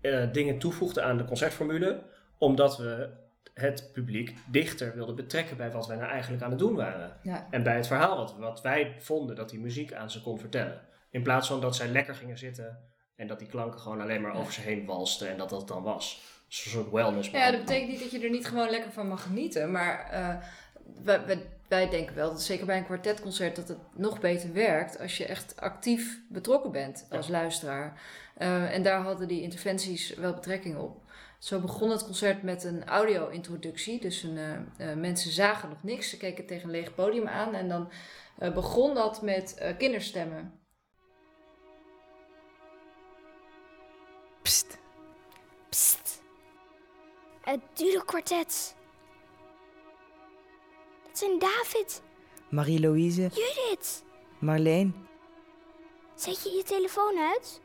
eh, 0.00 0.32
dingen 0.32 0.58
toevoegden 0.58 1.04
aan 1.04 1.16
de 1.16 1.24
concertformule. 1.24 2.02
Omdat 2.38 2.76
we 2.78 3.08
het 3.54 3.90
publiek 3.92 4.36
dichter 4.46 4.94
wilden 4.94 5.14
betrekken 5.14 5.56
bij 5.56 5.70
wat 5.70 5.86
wij 5.86 5.96
nou 5.96 6.10
eigenlijk 6.10 6.42
aan 6.42 6.50
het 6.50 6.58
doen 6.58 6.74
waren. 6.74 7.16
Ja. 7.22 7.46
En 7.50 7.62
bij 7.62 7.76
het 7.76 7.86
verhaal 7.86 8.16
wat, 8.16 8.36
wat 8.38 8.60
wij 8.62 8.94
vonden 8.98 9.36
dat 9.36 9.50
die 9.50 9.60
muziek 9.60 9.92
aan 9.92 10.10
ze 10.10 10.22
kon 10.22 10.38
vertellen. 10.38 10.80
In 11.10 11.22
plaats 11.22 11.48
van 11.48 11.60
dat 11.60 11.76
zij 11.76 11.88
lekker 11.88 12.14
gingen 12.14 12.38
zitten 12.38 12.78
en 13.18 13.26
dat 13.26 13.38
die 13.38 13.48
klanken 13.48 13.80
gewoon 13.80 14.00
alleen 14.00 14.20
maar 14.20 14.34
over 14.34 14.52
ze 14.52 14.60
heen 14.60 14.86
walsten 14.86 15.28
en 15.28 15.36
dat 15.36 15.50
dat 15.50 15.68
dan 15.68 15.82
was. 15.82 16.22
Dus 16.48 16.64
een 16.64 16.70
soort 16.70 16.90
wellness. 16.90 17.30
Ja, 17.30 17.50
dat 17.50 17.60
betekent 17.60 17.90
niet 17.90 18.00
dat 18.00 18.10
je 18.10 18.20
er 18.20 18.30
niet 18.30 18.46
gewoon 18.46 18.70
lekker 18.70 18.92
van 18.92 19.08
mag 19.08 19.22
genieten. 19.22 19.70
Maar 19.70 20.10
eh, 20.10 20.36
wij, 21.04 21.26
wij, 21.26 21.46
wij 21.68 21.88
denken 21.88 22.14
wel, 22.14 22.30
dat 22.30 22.42
zeker 22.42 22.66
bij 22.66 22.76
een 22.76 22.84
kwartetconcert, 22.84 23.56
dat 23.56 23.68
het 23.68 23.78
nog 23.94 24.20
beter 24.20 24.52
werkt 24.52 24.98
als 25.00 25.16
je 25.16 25.26
echt 25.26 25.60
actief 25.60 26.20
betrokken 26.28 26.72
bent 26.72 27.06
als 27.10 27.28
luisteraar. 27.28 28.00
Eh, 28.34 28.74
en 28.74 28.82
daar 28.82 29.00
hadden 29.00 29.28
die 29.28 29.42
interventies 29.42 30.14
wel 30.14 30.34
betrekking 30.34 30.76
op. 30.76 31.02
Zo 31.38 31.60
begon 31.60 31.90
het 31.90 32.04
concert 32.04 32.42
met 32.42 32.64
een 32.64 32.84
audio-introductie. 32.84 34.00
Dus 34.00 34.22
een, 34.22 34.38
eh, 34.76 34.94
mensen 34.94 35.30
zagen 35.30 35.68
nog 35.68 35.82
niks. 35.82 36.10
Ze 36.10 36.16
keken 36.16 36.46
tegen 36.46 36.64
een 36.64 36.74
leeg 36.74 36.94
podium 36.94 37.28
aan. 37.28 37.54
En 37.54 37.68
dan 37.68 37.90
begon 38.54 38.94
dat 38.94 39.22
met 39.22 39.74
kinderstemmen. 39.78 40.57
Pst. 44.48 44.78
Pst. 45.68 46.22
Het 47.40 47.60
Dudok 47.74 48.06
kwartet. 48.06 48.76
Dat 51.06 51.18
zijn 51.18 51.38
David, 51.38 52.02
Marie-Louise, 52.50 53.20
Judith. 53.20 54.04
Marleen. 54.38 54.94
Zet 56.14 56.42
je 56.42 56.50
je 56.50 56.62
telefoon 56.62 57.18
uit? 57.18 57.60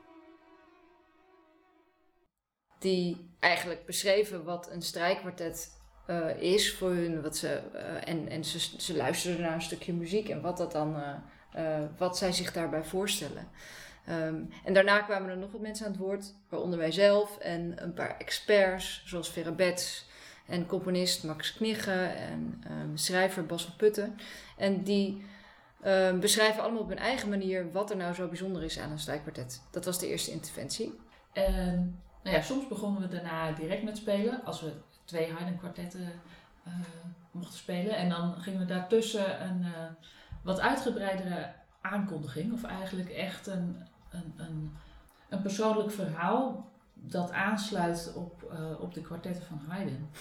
die 2.79 3.35
eigenlijk 3.39 3.85
beschreven 3.85 4.43
wat 4.43 4.71
een 4.71 4.81
strijkkwartet 4.81 5.81
eh, 6.07 6.41
is 6.41 6.75
voor 6.75 6.89
hun. 6.89 7.21
Wat 7.21 7.37
ze, 7.37 7.47
eh, 7.47 8.07
en 8.07 8.29
en 8.29 8.43
ze, 8.43 8.59
ze 8.59 8.95
luisterden 8.95 9.41
naar 9.41 9.53
een 9.53 9.61
stukje 9.61 9.93
muziek 9.93 10.29
en 10.29 10.41
wat, 10.41 10.57
dat 10.57 10.71
dan, 10.71 10.95
eh, 10.95 11.77
eh, 11.77 11.89
wat 11.97 12.17
zij 12.17 12.31
zich 12.31 12.51
daarbij 12.51 12.83
voorstellen. 12.83 13.47
Ehm, 14.05 14.35
en 14.63 14.73
daarna 14.73 15.01
kwamen 15.01 15.29
er 15.29 15.37
nog 15.37 15.51
wat 15.51 15.61
mensen 15.61 15.85
aan 15.85 15.91
het 15.91 16.01
woord, 16.01 16.33
waaronder 16.49 16.79
wij 16.79 16.91
zelf 16.91 17.37
en 17.37 17.83
een 17.83 17.93
paar 17.93 18.17
experts, 18.17 19.03
zoals 19.05 19.29
Vera 19.29 19.53
en 20.47 20.65
componist 20.65 21.23
Max 21.23 21.53
Knigge 21.53 21.91
en 22.05 22.63
ehm, 22.67 22.95
schrijver 22.95 23.45
Bas 23.45 23.65
van 23.65 23.75
Putten. 23.75 24.17
En 24.57 24.83
die 24.83 25.25
ehm, 25.81 26.19
beschrijven 26.19 26.63
allemaal 26.63 26.81
op 26.81 26.89
hun 26.89 26.97
eigen 26.97 27.29
manier 27.29 27.71
wat 27.71 27.89
er 27.89 27.97
nou 27.97 28.13
zo 28.13 28.27
bijzonder 28.27 28.63
is 28.63 28.79
aan 28.79 28.91
een 28.91 28.99
strijkkwartet. 28.99 29.61
Dat 29.71 29.85
was 29.85 29.99
de 29.99 30.07
eerste 30.07 30.31
interventie. 30.31 30.99
En 31.33 31.99
nou 32.23 32.35
ja, 32.35 32.41
soms 32.41 32.67
begonnen 32.67 33.01
we 33.01 33.07
daarna 33.07 33.51
direct 33.51 33.83
met 33.83 33.97
spelen, 33.97 34.43
als 34.43 34.61
we 34.61 34.71
twee 35.05 35.31
Haydn 35.31 35.57
kwartetten 35.57 36.11
eh, 36.63 36.73
mochten 37.31 37.57
spelen. 37.57 37.95
En 37.95 38.09
dan 38.09 38.41
gingen 38.41 38.59
we 38.59 38.65
daartussen 38.65 39.45
een 39.45 39.63
eh, 39.63 39.71
wat 40.43 40.59
uitgebreidere 40.59 41.53
aankondiging, 41.81 42.53
of 42.53 42.63
eigenlijk 42.63 43.09
echt 43.09 43.47
een, 43.47 43.87
een, 44.13 44.33
een, 44.37 44.77
een 45.29 45.41
persoonlijk 45.41 45.91
verhaal 45.91 46.71
dat 46.93 47.31
aansluit 47.31 48.13
op, 48.15 48.43
eh, 48.51 48.81
op 48.81 48.93
de 48.93 49.01
kwartetten 49.01 49.43
van 49.43 49.61
Haydn. 49.67 50.09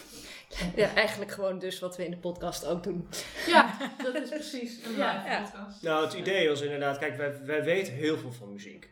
Ja, 0.76 0.94
eigenlijk 0.94 1.30
gewoon 1.30 1.58
dus 1.58 1.78
wat 1.78 1.96
we 1.96 2.04
in 2.04 2.10
de 2.10 2.16
podcast 2.16 2.66
ook 2.66 2.82
doen. 2.82 3.08
ja, 3.46 3.76
dat 4.04 4.14
is 4.14 4.28
precies. 4.28 4.84
Een 4.84 4.96
Ja, 4.96 5.12
live 5.16 5.28
ja. 5.28 5.40
podcast. 5.42 5.82
Nou, 5.82 6.04
het 6.04 6.12
idee 6.14 6.48
was 6.48 6.60
inderdaad, 6.60 6.98
kijk, 6.98 7.16
wij, 7.16 7.44
wij 7.44 7.64
weten 7.64 7.92
heel 7.92 8.16
veel 8.18 8.32
van 8.32 8.52
muziek. 8.52 8.90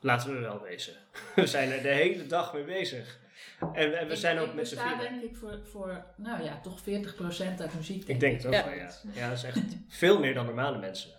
Laten 0.00 0.32
we 0.34 0.38
wel 0.38 0.60
wezen. 0.62 0.94
We 1.36 1.46
zijn 1.46 1.70
er 1.70 1.82
de 1.82 1.88
hele 1.88 2.26
dag 2.26 2.52
mee 2.52 2.64
bezig. 2.64 3.18
En, 3.72 3.98
en 3.98 4.08
we 4.08 4.16
zijn 4.16 4.38
ook 4.38 4.54
met 4.54 4.68
z'n 4.68 4.76
vieren. 4.78 4.98
denk 4.98 5.22
ik 5.22 5.36
voor, 5.36 5.58
voor, 5.70 6.04
nou 6.16 6.42
ja, 6.44 6.60
toch 6.62 6.80
40% 6.80 6.84
uit 7.60 7.74
muziek. 7.74 8.08
Ik 8.08 8.20
denk 8.20 8.36
het 8.36 8.46
ook 8.46 8.52
Ja. 8.52 8.64
wel, 8.64 8.74
ja. 8.74 8.90
Ja, 9.12 9.28
dat 9.28 9.36
is 9.38 9.44
echt 9.44 9.58
veel 9.88 10.18
meer 10.20 10.34
dan 10.34 10.46
normale 10.46 10.78
mensen. 10.78 11.10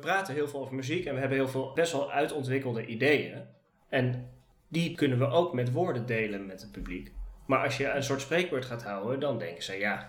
We 0.00 0.06
praten 0.06 0.34
heel 0.34 0.48
veel 0.48 0.60
over 0.60 0.74
muziek 0.74 1.04
en 1.04 1.14
we 1.14 1.20
hebben 1.20 1.38
heel 1.38 1.48
veel 1.48 1.72
best 1.74 1.92
wel 1.92 2.12
uitontwikkelde 2.12 2.86
ideeën. 2.86 3.42
En 3.88 4.30
die 4.68 4.94
kunnen 4.94 5.18
we 5.18 5.26
ook 5.26 5.54
met 5.54 5.72
woorden 5.72 6.06
delen 6.06 6.46
met 6.46 6.60
het 6.60 6.72
publiek. 6.72 7.12
Maar 7.46 7.64
als 7.64 7.76
je 7.76 7.88
een 7.88 8.02
soort 8.02 8.20
spreekwoord 8.20 8.64
gaat 8.64 8.82
houden, 8.82 9.20
dan 9.20 9.38
denken 9.38 9.62
ze, 9.62 9.76
ja, 9.76 10.06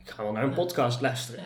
ik 0.00 0.10
ga 0.10 0.22
wel 0.22 0.32
naar 0.32 0.42
een 0.42 0.54
podcast 0.54 1.00
luisteren. 1.00 1.44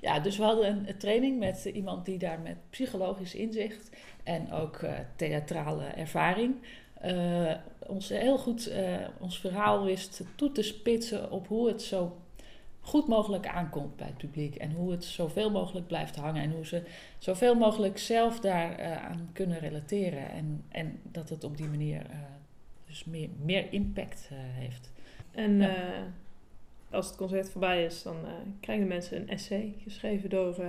Ja. 0.00 0.20
Dus 0.20 0.36
we 0.36 0.42
hadden 0.42 0.66
een, 0.66 0.88
een 0.88 0.98
training 0.98 1.38
met 1.38 1.64
iemand 1.64 2.04
die 2.04 2.18
daar 2.18 2.40
met 2.40 2.56
psychologisch 2.70 3.34
inzicht 3.34 3.90
en 4.24 4.52
ook 4.52 4.76
eh, 4.76 4.92
theatrale 5.16 5.84
ervaring 5.84 6.54
eh, 7.00 7.54
ons 7.86 8.08
heel 8.08 8.38
goed 8.38 8.66
eh, 8.66 9.08
ons 9.20 9.40
verhaal 9.40 9.84
wist 9.84 10.22
toe 10.36 10.52
te 10.52 10.62
spitsen 10.62 11.30
op 11.30 11.46
hoe 11.46 11.68
het 11.68 11.82
zo 11.82 12.16
goed 12.86 13.08
mogelijk 13.08 13.46
aankomt 13.46 13.96
bij 13.96 14.06
het 14.06 14.16
publiek 14.16 14.54
en 14.54 14.72
hoe 14.72 14.90
het 14.90 15.04
zoveel 15.04 15.50
mogelijk 15.50 15.86
blijft 15.86 16.16
hangen 16.16 16.42
en 16.42 16.50
hoe 16.50 16.66
ze 16.66 16.82
zoveel 17.18 17.54
mogelijk 17.54 17.98
zelf 17.98 18.40
daar 18.40 18.78
eh, 18.78 19.04
aan 19.04 19.30
kunnen 19.32 19.58
relateren 19.58 20.30
en, 20.30 20.64
en 20.68 21.00
dat 21.02 21.28
het 21.28 21.44
op 21.44 21.56
die 21.56 21.68
manier 21.68 22.00
eh, 22.10 22.18
dus 22.86 23.04
meer, 23.04 23.28
meer 23.42 23.72
impact 23.72 24.28
eh, 24.30 24.36
heeft. 24.40 24.92
En 25.30 25.56
Ja. 25.58 25.74
als 26.90 27.06
het 27.06 27.16
concert 27.16 27.50
voorbij 27.50 27.84
is, 27.84 28.02
dan 28.02 28.16
krijgen 28.60 28.84
de 28.88 28.94
mensen 28.94 29.16
een 29.20 29.28
essay 29.28 29.74
geschreven 29.82 30.30
door 30.30 30.64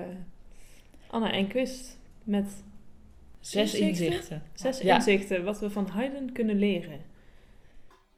Anna 1.08 1.32
Enquist. 1.32 1.98
Met 2.24 2.64
Zes 3.40 3.74
Inzichten? 3.74 4.06
inzichten. 4.06 4.44
zes 4.54 4.80
Ja. 4.80 4.96
inzichten 4.96 5.44
wat 5.44 5.60
we 5.60 5.70
van 5.70 5.88
Haydn 5.88 6.32
kunnen 6.34 6.56
leren. 6.60 7.00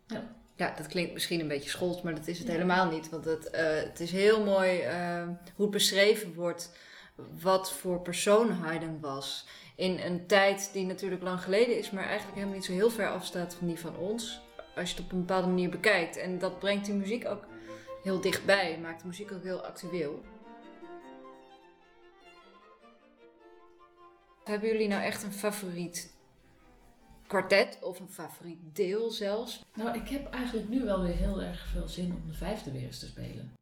Ja, 0.08 0.36
dat 0.68 0.88
klinkt 0.88 1.14
misschien 1.14 1.40
een 1.40 1.48
beetje 1.48 1.70
scholz, 1.70 2.02
maar 2.02 2.16
dat 2.16 2.28
is 2.28 2.40
het 2.40 2.48
helemaal 2.48 2.92
niet. 2.92 3.10
Want 3.10 3.26
het, 3.26 3.50
eh, 3.50 3.64
het 3.64 4.00
is 4.00 4.12
heel 4.12 4.44
mooi 4.44 4.80
eh, 4.80 5.24
hoe 5.56 5.66
het 5.66 5.70
beschreven 5.70 6.34
wordt 6.34 6.72
wat 7.42 7.72
voor 7.72 8.02
persoon 8.02 8.52
Haydn 8.52 8.98
was. 9.02 9.48
In 9.76 10.00
een 10.00 10.28
tijd 10.28 10.70
die 10.74 10.86
natuurlijk 10.86 11.22
lang 11.22 11.42
geleden 11.42 11.78
is, 11.78 11.92
maar 11.92 12.04
eigenlijk 12.04 12.34
helemaal 12.34 12.56
niet 12.56 12.66
zo 12.66 12.72
heel 12.72 12.90
ver 12.90 13.10
afstaat 13.10 13.54
van 13.54 13.68
die 13.68 13.80
van 13.80 13.98
ons. 13.98 14.42
Als 14.76 14.90
je 14.90 14.96
het 14.96 15.06
op 15.06 15.12
een 15.12 15.20
bepaalde 15.20 15.48
manier 15.48 15.70
bekijkt. 15.70 16.18
En 16.18 16.40
dat 16.40 16.60
brengt 16.60 16.86
die 16.86 16.94
muziek 16.94 17.28
ook 17.28 17.46
heel 18.04 18.22
dichtbij, 18.22 18.80
maakt 18.82 19.02
de 19.02 19.08
muziek 19.08 19.32
ook 19.32 19.44
heel 19.44 19.62
actueel. 19.62 20.24
Hebben 24.44 24.70
jullie 24.70 24.88
nou 24.88 25.04
echt 25.04 25.24
een 25.24 25.34
favoriet 25.34 26.14
kwartet 27.30 27.78
of 27.82 28.00
een 28.00 28.10
favoriet 28.10 28.76
deel 28.76 29.10
zelfs? 29.10 29.66
Nou, 29.74 29.98
ik 29.98 30.08
heb 30.08 30.34
eigenlijk 30.34 30.70
nu 30.70 30.84
wel 30.84 31.02
weer 31.02 31.16
heel 31.16 31.42
erg 31.42 31.68
veel 31.68 31.88
zin 31.88 32.14
om 32.14 32.28
de 32.28 32.34
vijfde 32.34 32.72
weer 32.72 32.86
eens 32.86 33.00
te 33.00 33.06
spelen. 33.06 33.54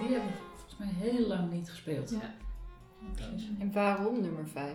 Die 0.00 0.12
hebben 0.12 0.30
we 0.30 0.38
volgens 0.56 0.76
mij 0.78 0.88
heel 0.88 1.26
lang 1.26 1.50
niet 1.50 1.70
gespeeld. 1.70 2.10
Ja. 2.10 2.34
En 3.58 3.72
waarom 3.72 4.20
nummer 4.20 4.48
5? 4.48 4.72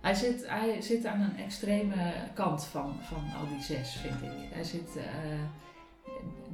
Hij 0.00 0.14
zit, 0.14 0.48
hij 0.48 0.80
zit 0.80 1.04
aan 1.04 1.20
een 1.20 1.36
extreme 1.36 2.12
kant 2.34 2.64
van, 2.64 2.96
van 3.02 3.32
al 3.40 3.48
die 3.48 3.62
zes, 3.62 3.96
vind 3.96 4.22
ik. 4.22 4.52
Hij 4.52 4.64
zit 4.64 4.96
eh 4.96 5.04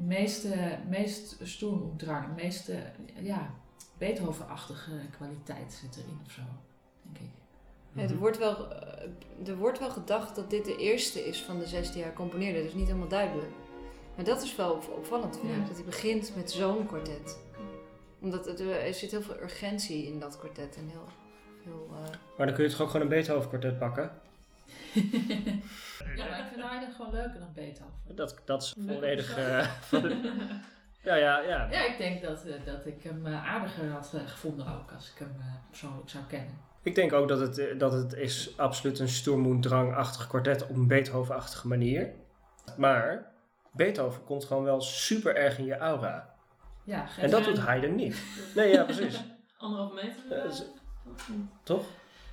meeste, 0.07 0.79
meest 0.89 1.37
stoermoeddrang, 1.43 2.37
meeste 2.37 2.93
ja, 3.21 3.51
Beethoven-achtige 3.99 4.91
kwaliteit 5.17 5.73
zit 5.73 5.97
erin 5.97 6.19
of 6.27 6.33
zo, 6.33 6.41
denk 7.03 7.17
ik. 7.19 7.31
Ja, 7.93 8.03
er, 8.03 8.17
wordt 8.19 8.39
wel, 8.39 8.69
eh, 8.73 9.09
er 9.49 9.57
wordt 9.57 9.79
wel 9.79 9.91
gedacht 9.91 10.37
dat 10.37 10.51
dit 10.51 10.65
de 10.65 10.77
eerste 10.77 11.27
is 11.27 11.43
van 11.43 11.59
de 11.59 11.67
zes 11.67 11.93
die 11.93 12.03
hij 12.03 12.13
componeerde. 12.13 12.59
Dat 12.59 12.69
is 12.69 12.75
niet 12.75 12.87
helemaal 12.87 13.09
duidelijk. 13.09 13.51
Maar 14.17 14.25
dat 14.25 14.43
is 14.43 14.57
wel 14.57 14.73
op- 14.73 14.93
opvallend, 14.97 15.39
vind 15.39 15.53
ik. 15.53 15.59
Ja. 15.61 15.67
Dat 15.67 15.77
hij 15.77 15.85
begint 15.85 16.33
met 16.37 16.51
zo'n 16.53 16.87
kwartet. 16.87 17.39
Omdat 18.21 18.47
het, 18.47 18.61
eh, 18.61 18.87
er 18.87 18.95
zit 18.95 19.11
heel 19.11 19.23
veel 19.23 19.41
urgentie 19.43 20.07
in 20.07 20.19
dat 20.19 20.39
kwartet. 20.39 20.77
En 20.77 20.89
heel 20.89 21.09
veel... 21.63 21.89
eh, 21.93 22.11
Maar 22.37 22.47
dan 22.47 22.55
kun 22.55 22.65
je 22.65 22.71
toch 22.71 22.81
ook 22.81 22.87
gewoon 22.87 23.03
een 23.03 23.09
Beethoven 23.13 23.49
kwartet 23.49 23.79
pakken? 23.79 24.11
Ja, 26.17 26.29
maar 26.29 26.39
ik 26.39 26.47
vind 26.53 26.63
Haydn 26.63 26.93
gewoon 26.93 27.13
leuker 27.13 27.39
dan 27.39 27.53
Beethoven. 27.55 27.95
Dat, 28.15 28.41
dat 28.45 28.63
is 28.63 28.75
volledig... 28.87 29.27
zo. 29.27 29.41
eh, 29.41 29.69
ja, 31.09 31.15
ja, 31.15 31.39
ja. 31.39 31.71
Ja, 31.71 31.85
ik 31.85 31.99
denk 31.99 32.23
dat, 32.23 32.45
eh, 32.45 32.65
dat 32.65 32.87
ik 32.87 33.03
hem 33.03 33.27
eh, 33.27 33.53
aardiger 33.55 33.91
had 33.91 34.13
gevonden 34.27 34.67
ook 34.67 34.93
als 34.93 35.11
ik 35.11 35.19
hem 35.19 35.37
persoonlijk 35.69 36.11
zou 36.11 36.25
kennen. 36.25 36.59
Ik 36.83 36.95
denk 36.95 37.13
ook 37.13 37.29
dat 37.29 37.41
het, 37.41 37.81
dat 37.81 37.93
het 37.93 38.13
is 38.13 38.59
absoluut 38.59 38.99
een 38.99 39.09
Sturm-und-Drang-achtig 39.09 40.27
kwartet 40.27 40.63
op 40.63 40.77
een 40.77 40.87
Beethoven-achtige 40.87 41.69
manier. 41.69 42.13
Maar 42.77 43.33
Beethoven 43.73 44.25
komt 44.25 44.45
gewoon 44.45 44.65
wel 44.65 44.81
super 44.81 45.37
erg 45.37 45.59
in 45.59 45.65
je 45.65 45.77
aura. 45.77 46.35
Ja, 46.85 47.07
En 47.19 47.31
dat 47.31 47.45
doet 47.45 47.59
Haydn 47.59 47.95
niet. 47.95 48.23
Nee, 48.55 48.73
ja, 48.73 48.85
precies. 48.85 49.21
Anderhalve 49.59 49.95
meter? 49.95 50.37
Ja? 50.37 50.51
Toch? 51.63 51.85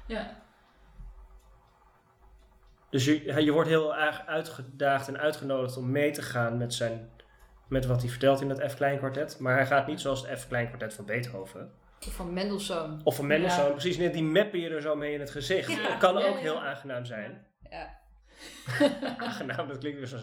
Ja, 0.08 0.40
Dus 2.91 3.06
je, 3.06 3.43
je 3.43 3.51
wordt 3.51 3.69
heel 3.69 3.95
erg 3.95 4.25
uitgedaagd 4.25 5.08
en 5.08 5.17
uitgenodigd 5.19 5.77
om 5.77 5.91
mee 5.91 6.12
te 6.12 6.21
gaan 6.21 6.58
met, 6.58 6.73
zijn, 6.73 7.10
met 7.67 7.86
wat 7.86 8.01
hij 8.01 8.10
vertelt 8.10 8.41
in 8.41 8.47
dat 8.47 8.71
F-klein 8.71 8.97
kwartet. 8.97 9.39
Maar 9.39 9.56
hij 9.56 9.65
gaat 9.65 9.88
niet 9.88 10.01
zoals 10.01 10.27
het 10.27 10.39
F-klein 10.39 10.67
kwartet 10.67 10.93
van 10.93 11.06
Beethoven. 11.06 11.71
of 12.08 12.13
van 12.13 12.34
Mendelssohn. 12.34 13.01
Of 13.04 13.15
van 13.15 13.27
Mendelssohn, 13.27 13.65
Ja. 13.67 13.71
precies 13.71 13.97
net 13.97 14.13
die 14.13 14.23
meppen 14.23 14.60
je 14.60 14.69
er 14.69 14.82
zo 14.82 14.95
mee 14.95 15.13
in 15.13 15.19
het 15.19 15.30
gezicht. 15.32 15.69
Ja. 15.71 15.88
Dat 15.88 15.97
kan 15.97 16.17
Ja, 16.17 16.27
ook 16.27 16.38
heel 16.39 16.62
aangenaam 16.62 17.06
zijn. 17.06 17.45
Ja. 17.69 17.99
Aangenaam, 19.25 19.67
dat 19.67 19.77
klinkt 19.77 19.97
weer 19.97 20.08
zo... 20.08 20.17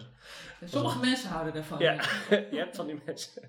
sommige 0.65 0.99
mensen 0.99 1.29
houden 1.29 1.53
daarvan. 1.53 1.79
Ja, 1.79 1.93
je 2.51 2.57
hebt 2.57 2.75
van 2.75 2.85
die 2.85 3.01
mensen. 3.05 3.41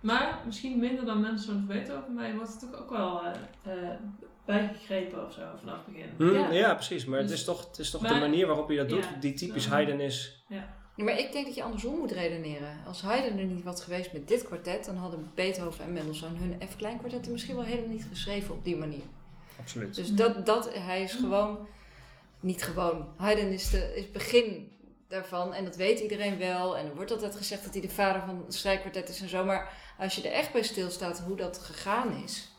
Maar 0.00 0.38
misschien 0.44 0.78
minder 0.78 1.04
dan 1.04 1.20
mensen 1.20 1.52
van 1.52 1.66
Beethoven, 1.66 2.14
maar 2.14 2.26
je 2.28 2.34
wordt 2.34 2.62
er 2.62 2.70
toch 2.70 2.80
ook 2.80 2.90
wel 2.90 3.22
eh, 3.24 3.32
eh, 3.72 3.90
bijgegrepen 4.44 5.26
of 5.26 5.32
zo 5.32 5.40
vanaf 5.58 5.76
het 5.84 5.94
begin. 5.94 6.10
Hm, 6.16 6.34
Ja. 6.34 6.50
ja. 6.52 6.74
precies. 6.74 7.04
Maar 7.04 7.18
het 7.18 7.28
Dus- 7.28 7.38
is 7.38 7.44
toch, 7.44 7.66
het 7.68 7.78
is 7.78 7.90
toch 7.90 8.00
maar- 8.02 8.12
de 8.14 8.20
manier 8.20 8.46
waarop 8.46 8.70
je 8.70 8.76
dat 8.76 8.88
doet, 8.88 9.04
Ja. 9.04 9.16
die 9.20 9.34
typisch 9.34 9.64
Zo. 9.64 9.70
Haydn 9.70 10.00
is. 10.00 10.44
Ja, 10.48 11.04
maar 11.04 11.18
ik 11.18 11.32
denk 11.32 11.46
dat 11.46 11.54
je 11.54 11.62
andersom 11.62 11.98
moet 11.98 12.10
redeneren. 12.12 12.76
Als 12.86 13.02
Haydn 13.02 13.38
er 13.38 13.44
niet 13.44 13.64
was 13.64 13.82
geweest 13.84 14.12
met 14.12 14.28
dit 14.28 14.44
kwartet, 14.44 14.84
dan 14.84 14.96
hadden 14.96 15.30
Beethoven 15.34 15.84
en 15.84 15.92
Mendelssohn 15.92 16.36
hun 16.36 16.68
F-klein 16.68 16.98
kwartetten 16.98 17.32
misschien 17.32 17.54
wel 17.56 17.64
helemaal 17.64 17.88
niet 17.90 18.06
geschreven 18.10 18.54
op 18.54 18.64
die 18.64 18.76
manier. 18.76 19.02
Absoluut. 19.60 19.94
Dus 19.94 20.12
dat, 20.14 20.46
dat, 20.46 20.74
hij 20.74 21.02
is 21.02 21.12
gewoon, 21.14 21.66
niet 22.40 22.62
gewoon, 22.62 23.08
Haydn 23.16 23.46
is, 23.52 23.70
de, 23.70 23.92
is 23.94 24.02
het 24.02 24.12
begin 24.12 24.70
daarvan 25.08 25.54
en 25.54 25.64
dat 25.64 25.76
weet 25.76 26.00
iedereen 26.00 26.38
wel. 26.38 26.76
En 26.76 26.86
er 26.86 26.94
wordt 26.94 27.10
altijd 27.10 27.36
gezegd 27.36 27.64
dat 27.64 27.72
hij 27.72 27.82
de 27.82 27.88
vader 27.88 28.22
van 28.26 28.42
het 28.44 28.54
strijkkwartet 28.54 29.08
is 29.08 29.20
en 29.20 29.28
zo. 29.28 29.44
Maar 29.44 29.72
als 29.98 30.14
je 30.16 30.22
er 30.28 30.32
echt 30.34 30.52
bij 30.52 30.62
stilstaat 30.62 31.20
hoe 31.20 31.36
dat 31.36 31.58
gegaan 31.58 32.22
is 32.24 32.50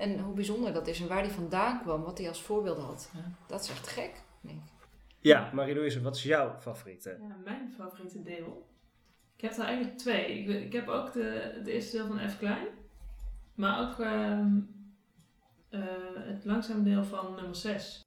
en 0.00 0.18
hoe 0.18 0.34
bijzonder 0.34 0.72
dat 0.72 0.86
is 0.86 1.00
en 1.00 1.08
waar 1.08 1.20
hij 1.22 1.30
vandaan 1.30 1.80
kwam, 1.82 2.02
wat 2.02 2.18
hij 2.18 2.28
als 2.28 2.42
voorbeeld 2.42 2.78
had, 2.78 3.10
Ja. 3.14 3.20
dat 3.46 3.60
is 3.62 3.70
echt 3.70 3.88
gek. 3.88 4.22
denk 4.40 4.58
ik. 4.58 4.70
Ja, 5.18 5.50
Marie-Louise, 5.52 6.00
wat 6.02 6.16
is 6.16 6.22
jouw 6.22 6.56
favoriete? 6.60 7.16
Ja, 7.20 7.36
mijn 7.44 7.72
favoriete 7.76 8.22
deel. 8.22 8.66
Ik 9.36 9.40
heb 9.40 9.52
er 9.58 9.64
eigenlijk 9.64 9.98
twee. 9.98 10.38
Ik, 10.38 10.64
ik 10.64 10.72
heb 10.72 10.88
ook 10.88 11.12
de, 11.12 11.52
het 11.54 11.66
eerste 11.66 11.96
deel 11.96 12.06
van 12.06 12.28
F 12.30 12.38
klein. 12.38 12.66
Maar 13.54 13.80
ook 13.90 13.98
ehm, 13.98 14.58
eh, 15.68 15.80
het 16.14 16.44
langzaam 16.44 16.82
deel 16.84 17.04
van 17.04 17.34
nummer 17.34 17.54
6. 17.56 18.00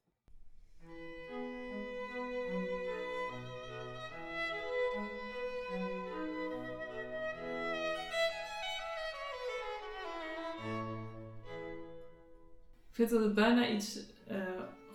Vind 12.94 13.10
dat 13.10 13.20
het 13.20 13.34
bijna 13.34 13.68
iets 13.68 13.98
eh, 14.26 14.36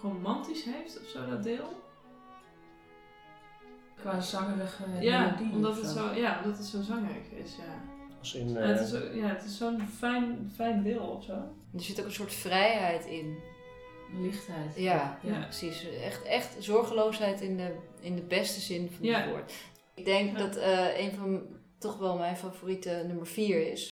romantisch 0.02 0.64
heeft 0.64 1.00
of 1.02 1.08
zo, 1.08 1.30
dat 1.30 1.44
deel. 1.44 1.82
Qua 3.96 4.22
zangerige 4.22 4.84
Ja, 5.00 5.26
melodie 5.26 5.52
omdat 5.56 5.76
het 5.76 5.86
zo. 5.86 6.14
ja, 6.14 6.42
omdat 6.44 6.58
het 6.58 6.68
zo 6.68 6.82
zangerig 6.82 7.32
is, 7.44 7.56
ja. 7.56 7.82
Als 8.20 8.34
in, 8.36 8.50
Ja, 8.50 8.60
eh, 8.60 8.68
het 8.68 8.80
is, 8.80 8.92
ja, 9.14 9.28
het 9.28 9.44
is 9.44 9.58
zo'n 9.58 9.82
fijn, 9.98 10.52
fijn 10.56 10.84
deel 10.84 11.00
of 11.02 11.24
zo. 11.24 11.34
Er 11.74 11.82
zit 11.82 12.00
ook 12.00 12.06
een 12.06 12.12
soort 12.12 12.34
vrijheid 12.34 13.06
in. 13.06 13.38
Lichtheid. 14.22 14.76
Ja, 14.76 15.20
Ja. 15.24 15.40
precies. 15.44 15.90
Echt, 16.04 16.24
echt 16.24 16.56
zorgeloosheid 16.60 17.42
in 17.42 17.58
de, 17.58 17.76
in 18.00 18.16
de 18.16 18.22
beste 18.22 18.60
zin 18.60 18.92
van 18.92 19.06
Ja. 19.06 19.20
het 19.20 19.30
woord. 19.30 19.54
Ik 19.94 20.06
denk 20.06 20.32
Ja. 20.32 20.38
dat 20.38 20.56
eh, 20.56 21.00
een 21.00 21.12
van 21.12 21.42
toch 21.78 21.98
wel 21.98 22.18
mijn 22.18 22.38
favoriete 22.38 23.04
nummer 23.08 23.28
4 23.28 23.72
is. 23.72 23.92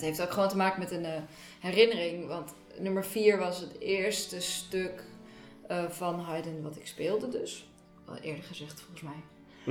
Dat 0.00 0.08
heeft 0.08 0.22
ook 0.22 0.32
gewoon 0.32 0.48
te 0.48 0.56
maken 0.56 0.80
met 0.80 0.90
een 0.90 1.04
eh, 1.04 1.22
herinnering. 1.60 2.26
Want 2.26 2.54
nummer 2.78 3.04
4 3.04 3.38
was 3.38 3.60
het 3.60 3.78
eerste 3.78 4.40
stuk 4.40 5.04
eh, 5.68 5.88
van 5.88 6.20
Haydn 6.20 6.62
wat 6.62 6.76
ik 6.76 6.86
speelde 6.86 7.28
dus. 7.28 7.68
Al 8.06 8.16
eerder 8.16 8.44
gezegd 8.44 8.80
volgens 8.80 9.02
mij. 9.02 9.22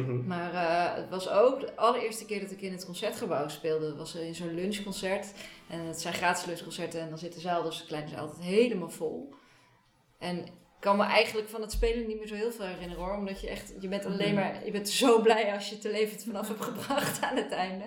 mhm. 0.04 0.28
Maar 0.28 0.54
eh, 0.54 0.96
het 0.96 1.10
was 1.10 1.30
ook 1.30 1.60
de 1.60 1.76
allereerste 1.76 2.26
keer 2.26 2.40
dat 2.40 2.52
ik 2.52 2.62
in 2.62 2.72
het 2.72 2.86
concertgebouw 2.86 3.48
speelde. 3.48 3.88
Dat 3.88 3.98
was 3.98 4.16
in 4.16 4.36
zo'n 4.36 4.56
lunchconcert. 4.56 5.34
En 5.68 5.80
het 5.80 6.02
zijn 6.02 6.14
gratis 6.14 6.46
lunchconcerten. 6.46 7.02
En 7.02 7.10
dan 7.10 7.18
zit 7.18 7.34
de 7.34 7.40
zaal, 7.40 7.64
dus 7.64 7.78
de 7.78 7.86
kleine 7.86 8.10
zaal, 8.10 8.20
altijd 8.20 8.44
helemaal 8.46 8.90
vol. 8.90 9.34
En 10.18 10.38
ik 10.46 10.52
kan 10.80 10.98
me 10.98 11.04
eigenlijk 11.04 11.50
van 11.50 11.62
het 11.62 11.72
spelen 11.72 12.08
niet 12.08 12.18
meer 12.18 12.28
zo 12.28 12.36
heel 12.36 12.52
veel 12.52 12.66
herinneren 12.66 13.04
hoor. 13.04 13.16
Omdat 13.16 13.42
je 13.42 13.50
echt, 13.50 13.74
je 13.80 13.88
bent 13.88 14.06
alleen 14.06 14.34
maar, 14.34 14.66
je 14.66 14.72
bent 14.72 14.90
zo 14.90 15.22
blij 15.22 15.54
als 15.54 15.70
je 15.70 15.76
het 15.76 15.86
er 15.86 15.92
levend 15.92 16.24
vanaf 16.24 16.48
hebt 16.48 16.64
gebracht 16.72 17.22
aan 17.22 17.36
het 17.36 17.52
einde. 17.52 17.86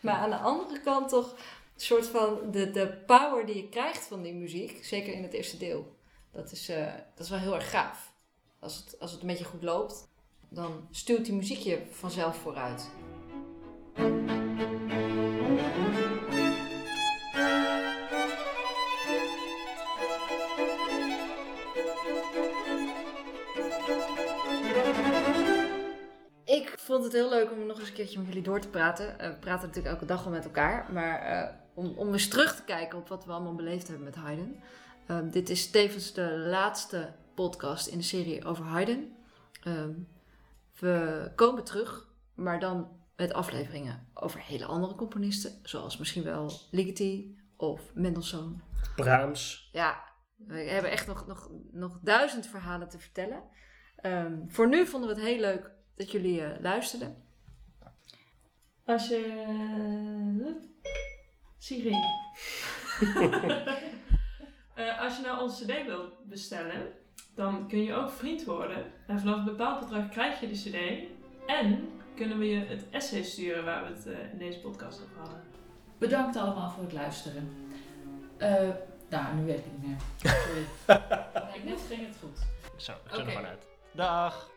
Maar 0.00 0.14
aan 0.14 0.30
de 0.30 0.36
andere 0.36 0.80
kant 0.80 1.08
toch 1.08 1.34
soort 1.82 2.06
van 2.06 2.50
de, 2.50 2.70
de 2.70 2.88
power 3.06 3.46
die 3.46 3.56
je 3.56 3.68
krijgt 3.68 4.06
van 4.06 4.22
die 4.22 4.34
muziek. 4.34 4.84
Zeker 4.84 5.12
in 5.12 5.22
het 5.22 5.32
eerste 5.32 5.56
deel. 5.56 5.96
Dat 6.32 6.52
is, 6.52 6.68
eh, 6.68 6.94
dat 7.14 7.24
is 7.24 7.30
wel 7.30 7.38
heel 7.38 7.54
erg 7.54 7.70
gaaf. 7.70 8.12
Als 8.58 8.76
het, 8.76 9.00
als 9.00 9.12
het 9.12 9.20
een 9.20 9.26
beetje 9.26 9.44
goed 9.44 9.62
loopt 9.62 10.08
dan 10.50 10.88
stuwt 10.90 11.24
die 11.24 11.34
muziek 11.34 11.58
je 11.58 11.82
vanzelf 11.90 12.36
vooruit. 12.36 12.90
Ik 26.44 26.74
vond 26.78 27.04
het 27.04 27.12
heel 27.12 27.28
leuk 27.28 27.50
om 27.50 27.66
nog 27.66 27.78
eens 27.78 27.88
een 27.88 27.94
keertje 27.94 28.18
met 28.18 28.26
jullie 28.26 28.42
door 28.42 28.60
te 28.60 28.68
praten. 28.68 29.18
Eh, 29.18 29.28
we 29.28 29.36
praten 29.36 29.66
natuurlijk 29.66 29.94
elke 29.94 30.06
dag 30.06 30.24
al 30.24 30.30
met 30.30 30.44
elkaar. 30.44 30.92
Maar 30.92 31.20
eh, 31.20 31.54
om, 31.80 31.92
om 31.96 32.12
eens 32.12 32.28
terug 32.28 32.56
te 32.56 32.64
kijken 32.64 32.98
op 32.98 33.08
wat 33.08 33.24
we 33.24 33.32
allemaal 33.32 33.54
beleefd 33.54 33.88
hebben 33.88 34.04
met 34.04 34.14
Haydn. 34.14 34.62
Ehm, 35.06 35.30
dit 35.30 35.48
is 35.48 35.70
tevens 35.70 36.12
de 36.12 36.38
laatste 36.38 37.12
podcast 37.34 37.86
in 37.86 37.98
de 37.98 38.04
serie 38.04 38.44
over 38.44 38.64
Haydn. 38.64 39.16
Ehm, 39.62 39.92
we 40.78 41.32
komen 41.34 41.64
terug, 41.64 42.08
maar 42.34 42.60
dan 42.60 42.88
met 43.16 43.32
afleveringen 43.32 44.08
over 44.14 44.40
hele 44.40 44.64
andere 44.64 44.94
componisten. 44.94 45.52
Zoals 45.62 45.96
misschien 45.96 46.22
wel 46.22 46.52
Ligeti 46.70 47.38
of 47.56 47.94
Mendelssohn. 47.94 48.62
Brahms. 48.96 49.68
Ja, 49.72 50.02
we 50.36 50.58
hebben 50.58 50.90
echt 50.90 51.06
nog, 51.06 51.26
nog, 51.26 51.50
nog 51.70 51.98
duizend 52.02 52.46
verhalen 52.46 52.88
te 52.88 52.98
vertellen. 52.98 53.42
Ehm, 53.96 54.38
voor 54.48 54.68
nu 54.68 54.86
vonden 54.86 55.08
we 55.08 55.14
het 55.14 55.24
heel 55.24 55.40
leuk 55.40 55.70
dat 55.96 56.10
jullie 56.10 56.44
eh, 56.44 56.60
luisterden. 56.60 57.22
Als 58.84 59.08
je... 59.08 60.68
Siri. 61.60 61.94
Eh, 64.74 65.00
als 65.00 65.16
je 65.16 65.22
nou 65.22 65.40
onze 65.40 65.64
cd 65.64 65.86
wilt 65.86 66.28
bestellen, 66.28 66.92
dan 67.34 67.68
kun 67.68 67.82
je 67.82 67.94
ook 67.94 68.10
vriend 68.10 68.44
worden. 68.44 68.92
En 69.06 69.18
vanaf 69.18 69.36
een 69.36 69.44
bepaald 69.44 69.80
bedrag 69.80 70.08
krijg 70.08 70.40
je 70.40 70.48
de 70.48 70.54
cd. 70.54 70.76
En 71.46 71.90
kunnen 72.16 72.38
we 72.38 72.46
je 72.46 72.64
het 72.64 72.84
essay 72.90 73.22
sturen 73.22 73.64
waar 73.64 73.82
we 73.82 73.88
het 73.88 74.06
eh, 74.06 74.32
in 74.32 74.38
deze 74.38 74.58
podcast 74.58 75.02
over 75.02 75.18
hadden. 75.18 75.42
Bedankt 75.98 76.36
allemaal 76.36 76.70
voor 76.70 76.82
het 76.82 76.92
luisteren. 76.92 77.68
Eh, 78.36 78.68
nou, 79.08 79.34
nu 79.34 79.44
weet 79.44 79.58
ik 79.58 79.64
het 79.64 79.82
niet 79.82 79.86
meer. 79.86 80.00
Sorry. 80.16 80.66
nee, 81.54 81.64
net 81.64 81.80
ging 81.88 82.06
het 82.06 82.16
goed. 82.20 82.38
Zo, 82.76 82.92
we 82.92 83.14
zijn 83.14 83.20
Oké. 83.20 83.30
er 83.30 83.36
gewoon 83.36 83.46
uit. 83.46 83.66
Dag. 83.92 84.50